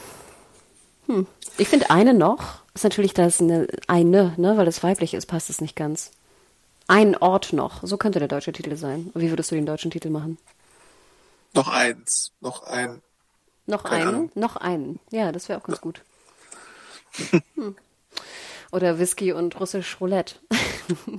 [1.05, 1.27] Hm.
[1.59, 5.51] Ich finde eine noch, ist natürlich das eine, eine, ne, weil es weiblich ist, passt
[5.51, 6.11] es nicht ganz.
[6.89, 7.83] Ein Ort noch.
[7.83, 9.11] So könnte der deutsche Titel sein.
[9.13, 10.39] Wie würdest du den deutschen Titel machen?
[11.53, 12.31] Noch eins.
[12.41, 13.03] Noch ein.
[13.67, 14.07] Noch Keine einen?
[14.07, 14.31] Ahnung.
[14.33, 14.99] Noch einen.
[15.11, 16.01] Ja, das wäre auch ganz gut.
[17.55, 17.75] Hm.
[18.71, 20.35] Oder Whisky und russisch Roulette.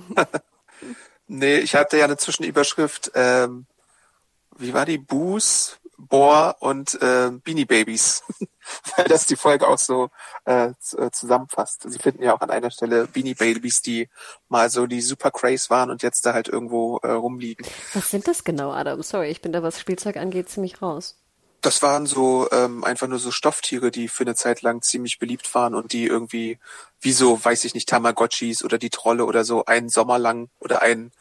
[1.27, 3.11] nee, ich hatte ja eine Zwischenüberschrift.
[3.13, 3.65] Ähm,
[4.57, 4.97] wie war die?
[4.97, 8.23] Buß, Boar und äh, Beanie Babies,
[8.95, 10.09] weil das die Folge auch so
[10.45, 10.71] äh,
[11.11, 11.83] zusammenfasst.
[11.89, 14.09] Sie finden ja auch an einer Stelle Beanie Babies, die
[14.49, 17.65] mal so die Super Craze waren und jetzt da halt irgendwo äh, rumliegen.
[17.93, 19.01] Was sind das genau, Adam?
[19.01, 21.20] Sorry, ich bin da, was Spielzeug angeht, ziemlich raus.
[21.61, 25.53] Das waren so ähm, einfach nur so Stofftiere, die für eine Zeit lang ziemlich beliebt
[25.53, 26.57] waren und die irgendwie,
[27.01, 30.81] wie so, weiß ich nicht, Tamagotchis oder die Trolle oder so, einen Sommer lang oder
[30.81, 31.11] ein,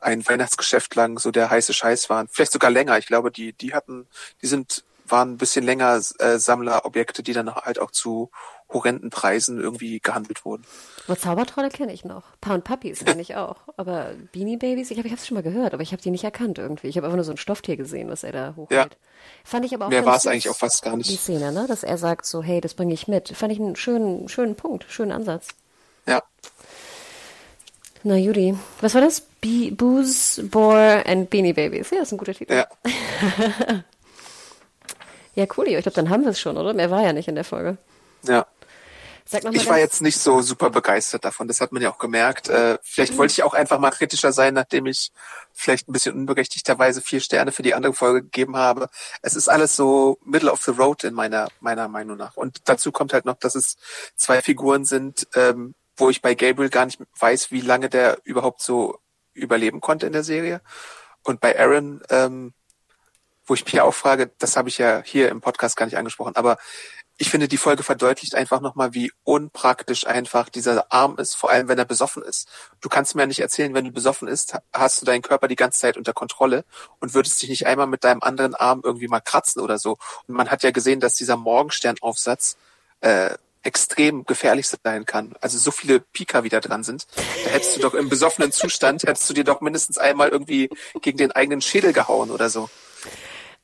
[0.00, 2.28] ein Weihnachtsgeschäft lang so der heiße Scheiß waren.
[2.30, 2.98] Vielleicht sogar länger.
[2.98, 4.06] Ich glaube, die, die hatten,
[4.42, 8.30] die sind, waren ein bisschen länger äh, Sammlerobjekte, die dann halt auch zu
[8.68, 10.64] horrenden Preisen irgendwie gehandelt wurden.
[11.06, 12.24] Aber Zaubertrolle kenne ich noch.
[12.40, 13.56] Pa und Puppies kenne ich auch.
[13.76, 16.58] Aber Beanie Babies, ich habe es schon mal gehört, aber ich habe die nicht erkannt
[16.58, 16.88] irgendwie.
[16.88, 18.92] Ich habe einfach nur so ein Stofftier gesehen, was er da hochhält.
[18.92, 18.98] Ja.
[19.44, 21.08] Fand ich aber auch Mehr war es eigentlich auch fast gar nicht.
[21.08, 21.66] Die Szene, ne?
[21.68, 23.28] Dass er sagt so, hey, das bringe ich mit.
[23.28, 25.48] Fand ich einen schönen, schönen Punkt, schönen Ansatz.
[26.06, 26.22] Ja.
[28.02, 29.20] Na, Judy, was war das?
[29.20, 31.90] Be Booze, Boar and Beanie Babies.
[31.90, 32.52] Ja, das ist ein guter Titel.
[32.52, 32.66] Ja.
[35.34, 35.68] ja, cool.
[35.68, 36.74] Ich glaube, dann haben wir es schon, oder?
[36.74, 37.78] Mehr war ja nicht in der Folge.
[38.26, 38.46] Ja
[39.32, 41.48] ich war jetzt nicht so super begeistert davon.
[41.48, 42.48] Das hat man ja auch gemerkt.
[42.48, 43.18] Äh, vielleicht mhm.
[43.18, 45.10] wollte ich auch einfach mal kritischer sein, nachdem ich
[45.52, 48.88] vielleicht ein bisschen unberechtigterweise vier Sterne für die andere Folge gegeben habe.
[49.22, 52.36] Es ist alles so middle of the road in meiner meiner Meinung nach.
[52.36, 53.76] Und dazu kommt halt noch, dass es
[54.16, 58.60] zwei Figuren sind, ähm, wo ich bei Gabriel gar nicht weiß, wie lange der überhaupt
[58.60, 58.98] so
[59.34, 60.60] überleben konnte in der Serie.
[61.24, 62.52] Und bei Aaron, ähm,
[63.44, 66.36] wo ich mich auch frage, das habe ich ja hier im Podcast gar nicht angesprochen,
[66.36, 66.58] aber
[67.18, 71.68] ich finde, die Folge verdeutlicht einfach nochmal, wie unpraktisch einfach dieser Arm ist, vor allem
[71.68, 72.48] wenn er besoffen ist.
[72.80, 75.56] Du kannst mir ja nicht erzählen, wenn du besoffen ist, hast du deinen Körper die
[75.56, 76.64] ganze Zeit unter Kontrolle
[77.00, 79.96] und würdest dich nicht einmal mit deinem anderen Arm irgendwie mal kratzen oder so.
[80.26, 82.58] Und man hat ja gesehen, dass dieser Morgensternaufsatz
[83.00, 83.30] äh,
[83.62, 85.34] extrem gefährlich sein kann.
[85.40, 87.06] Also so viele Pika wieder dran sind.
[87.44, 91.18] Da hättest du doch im besoffenen Zustand, hättest du dir doch mindestens einmal irgendwie gegen
[91.18, 92.68] den eigenen Schädel gehauen oder so.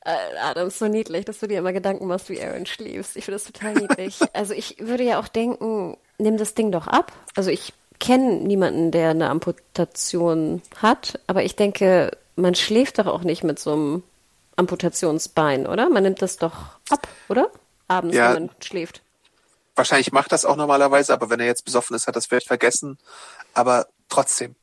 [0.05, 3.15] Äh, Adam, ist so niedlich, dass du dir immer Gedanken machst, wie Aaron schläfst.
[3.15, 4.19] Ich finde das total niedlich.
[4.33, 7.13] also ich würde ja auch denken, nimm das Ding doch ab.
[7.35, 13.21] Also ich kenne niemanden, der eine Amputation hat, aber ich denke, man schläft doch auch
[13.21, 14.03] nicht mit so einem
[14.57, 15.89] Amputationsbein, oder?
[15.89, 17.49] Man nimmt das doch ab, oder?
[17.87, 19.01] Abends, ja, wenn man schläft.
[19.75, 22.47] Wahrscheinlich macht das auch normalerweise, aber wenn er jetzt besoffen ist, hat er das vielleicht
[22.47, 22.97] vergessen.
[23.53, 24.55] Aber trotzdem,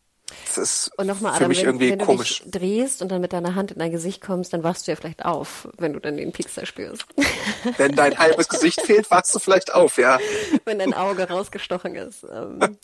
[0.47, 2.39] das ist und nochmal, für mich wenn, irgendwie wenn komisch.
[2.39, 4.93] Du dich drehst und dann mit deiner Hand in dein Gesicht kommst, dann wachst du
[4.93, 7.05] ja vielleicht auf, wenn du dann den Piekser spürst.
[7.76, 10.18] Wenn dein halbes Gesicht fehlt, wachst du vielleicht auf, ja.
[10.64, 12.24] Wenn dein Auge rausgestochen ist.
[12.24, 12.78] Ähm,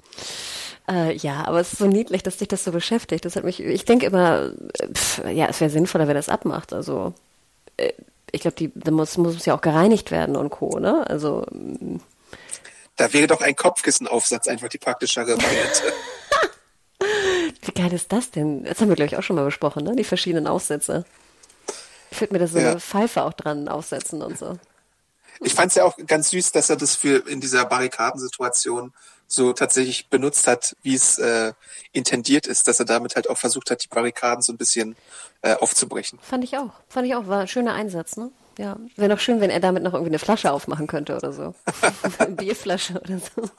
[0.89, 3.25] äh, ja, aber es ist so niedlich, dass dich das so beschäftigt.
[3.25, 4.53] Das hat mich, ich denke immer,
[4.95, 6.73] pff, ja, es wäre sinnvoller, wenn das abmacht.
[6.73, 7.15] Also,
[7.77, 7.93] äh,
[8.33, 11.09] ich glaube, die, da muss, muss ja auch gereinigt werden und Co., ne?
[11.09, 11.47] Also,
[12.97, 15.83] da wäre doch ein Kopfkissenaufsatz einfach die praktischere Variante.
[16.99, 18.65] Wie geil ist das denn?
[18.65, 19.95] Das haben wir, glaube ich, auch schon mal besprochen, ne?
[19.97, 21.05] Die verschiedenen Aufsätze.
[22.11, 22.71] Ich würde mir da so ja.
[22.71, 24.59] eine Pfeife auch dran aufsetzen und so.
[25.41, 28.93] Ich fand es ja auch ganz süß, dass er das für in dieser Barrikadensituation
[29.27, 31.53] so tatsächlich benutzt hat, wie es äh,
[31.93, 34.97] intendiert ist, dass er damit halt auch versucht hat, die Barrikaden so ein bisschen
[35.43, 36.19] äh, aufzubrechen.
[36.23, 36.71] Fand ich auch.
[36.89, 37.27] Fand ich auch.
[37.27, 38.31] War ein schöner Einsatz, ne?
[38.59, 38.79] Ja.
[38.97, 41.55] Wäre doch schön, wenn er damit noch irgendwie eine Flasche aufmachen könnte oder so.
[42.19, 43.51] eine Bierflasche oder so.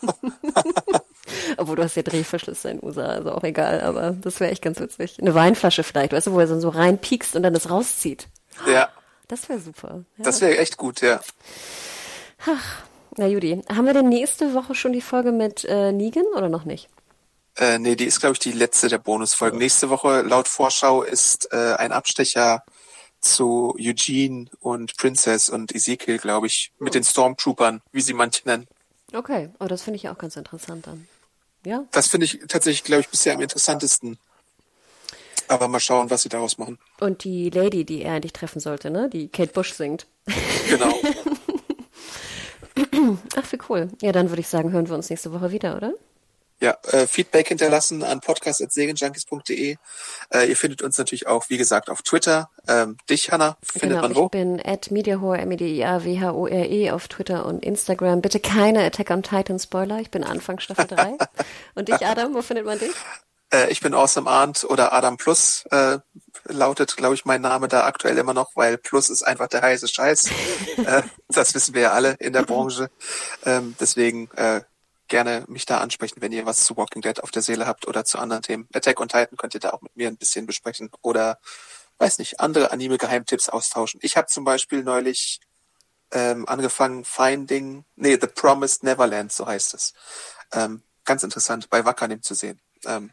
[1.57, 4.79] Obwohl du hast ja Drehverschlüsse in USA, also auch egal, aber das wäre echt ganz
[4.79, 5.17] witzig.
[5.19, 8.27] Eine Weinflasche vielleicht, weißt du, wo er so reinpiekst und dann das rauszieht.
[8.71, 8.89] Ja.
[9.27, 10.05] Das wäre super.
[10.17, 10.23] Ja.
[10.23, 11.19] Das wäre echt gut, ja.
[12.45, 12.83] Ach,
[13.17, 16.65] na Judy, haben wir denn nächste Woche schon die Folge mit äh, Negan oder noch
[16.65, 16.87] nicht?
[17.57, 19.57] Äh, nee, die ist, glaube ich, die letzte der Bonusfolgen.
[19.57, 22.63] Nächste Woche, laut Vorschau, ist äh, ein Abstecher
[23.19, 28.67] zu Eugene und Princess und Ezekiel, glaube ich, mit den Stormtroopern, wie sie manche nennen.
[29.13, 31.07] Okay, oh, das finde ich auch ganz interessant dann.
[31.65, 31.85] Ja?
[31.91, 34.17] Das finde ich tatsächlich, glaube ich, bisher am interessantesten.
[35.47, 36.77] Aber mal schauen, was sie daraus machen.
[36.99, 39.09] Und die Lady, die er eigentlich treffen sollte, ne?
[39.09, 40.05] Die Kate Bush singt.
[40.69, 40.93] Genau.
[43.35, 43.89] Ach, wie cool.
[44.01, 45.93] Ja, dann würde ich sagen, hören wir uns nächste Woche wieder, oder?
[46.59, 49.77] Ja, äh, Feedback hinterlassen an podcast.segenjunkies.de.
[50.33, 52.49] Äh, ihr findet uns natürlich auch, wie gesagt, auf Twitter.
[52.67, 54.25] Ähm, dich, Hanna, findet genau, man wo?
[54.25, 58.21] Ich bin at mediahore, M-E-D-I-A-W-H-O-R-E e auf Twitter und Instagram.
[58.21, 59.99] Bitte keine Attack on Titan Spoiler.
[59.99, 61.17] Ich bin Anfang Staffel 3.
[61.75, 62.93] und dich, Adam, wo findet man dich?
[63.53, 65.65] Äh, ich bin Awesome Arndt oder Adam Plus.
[65.71, 65.99] Äh,
[66.45, 69.87] lautet, glaube ich, mein Name da aktuell immer noch, weil Plus ist einfach der heiße
[69.87, 70.31] Scheiß.
[70.77, 72.89] äh, das wissen wir ja alle in der Branche.
[73.45, 74.61] Ähm, deswegen äh,
[75.07, 78.05] gerne mich da ansprechen, wenn ihr was zu Walking Dead auf der Seele habt oder
[78.05, 78.67] zu anderen Themen.
[78.73, 81.39] Attack on Titan könnt ihr da auch mit mir ein bisschen besprechen oder
[81.97, 83.99] weiß nicht, andere Anime-Geheimtipps austauschen.
[84.03, 85.39] Ich habe zum Beispiel neulich
[86.11, 89.93] ähm, angefangen Finding, nee, The Promised Neverland, so heißt es.
[90.53, 92.61] Ähm, ganz interessant, bei Wakanim zu sehen.
[92.85, 93.11] Ähm,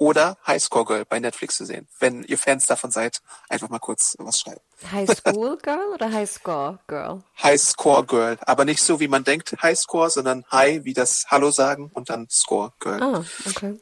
[0.00, 1.86] oder Highscore Girl bei Netflix zu sehen.
[1.98, 3.20] Wenn ihr Fans davon seid,
[3.50, 4.60] einfach mal kurz was schreiben.
[4.90, 7.22] High School Girl oder High Score Girl?
[7.42, 11.26] High Score Girl, aber nicht so wie man denkt High Score, sondern High wie das
[11.28, 13.02] Hallo sagen und dann Score Girl.
[13.02, 13.78] Ah, okay.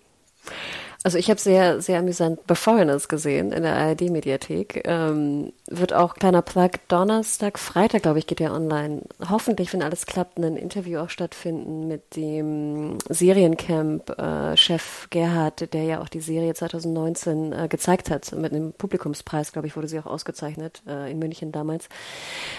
[1.04, 4.82] Also ich habe sehr, sehr amüsant The Foreigners gesehen in der ARD-Mediathek.
[4.84, 9.02] Ähm, wird auch kleiner Plug Donnerstag, Freitag, glaube ich, geht ja online.
[9.30, 16.00] Hoffentlich, wenn alles klappt, ein Interview auch stattfinden mit dem Seriencamp-Chef äh, Gerhard, der ja
[16.00, 18.32] auch die Serie 2019 äh, gezeigt hat.
[18.32, 21.88] Mit einem Publikumspreis, glaube ich, wurde sie auch ausgezeichnet äh, in München damals.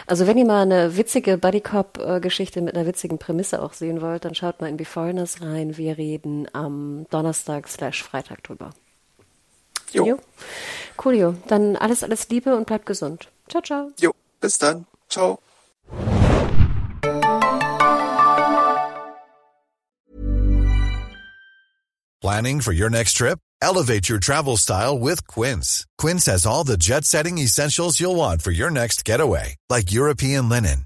[0.07, 4.33] Also wenn ihr mal eine witzige Buddy-Cop-Geschichte mit einer witzigen Prämisse auch sehen wollt, dann
[4.33, 5.75] schaut mal in The Foreigners rein.
[5.75, 8.69] Wir reden am Donnerstag slash Freitag Freitag drüber.
[9.91, 10.05] Jo.
[10.05, 10.19] jo.
[10.97, 11.35] Coolio.
[11.47, 13.29] Dann alles, alles Liebe und bleibt gesund.
[13.47, 13.91] Ciao, ciao.
[13.99, 14.85] Jo, bis dann.
[15.09, 15.39] Ciao.
[22.21, 23.39] Planning for your next trip?
[23.61, 25.85] Elevate your travel style with Quince.
[25.97, 30.49] Quince has all the jet setting essentials you'll want for your next getaway, like European
[30.49, 30.85] linen,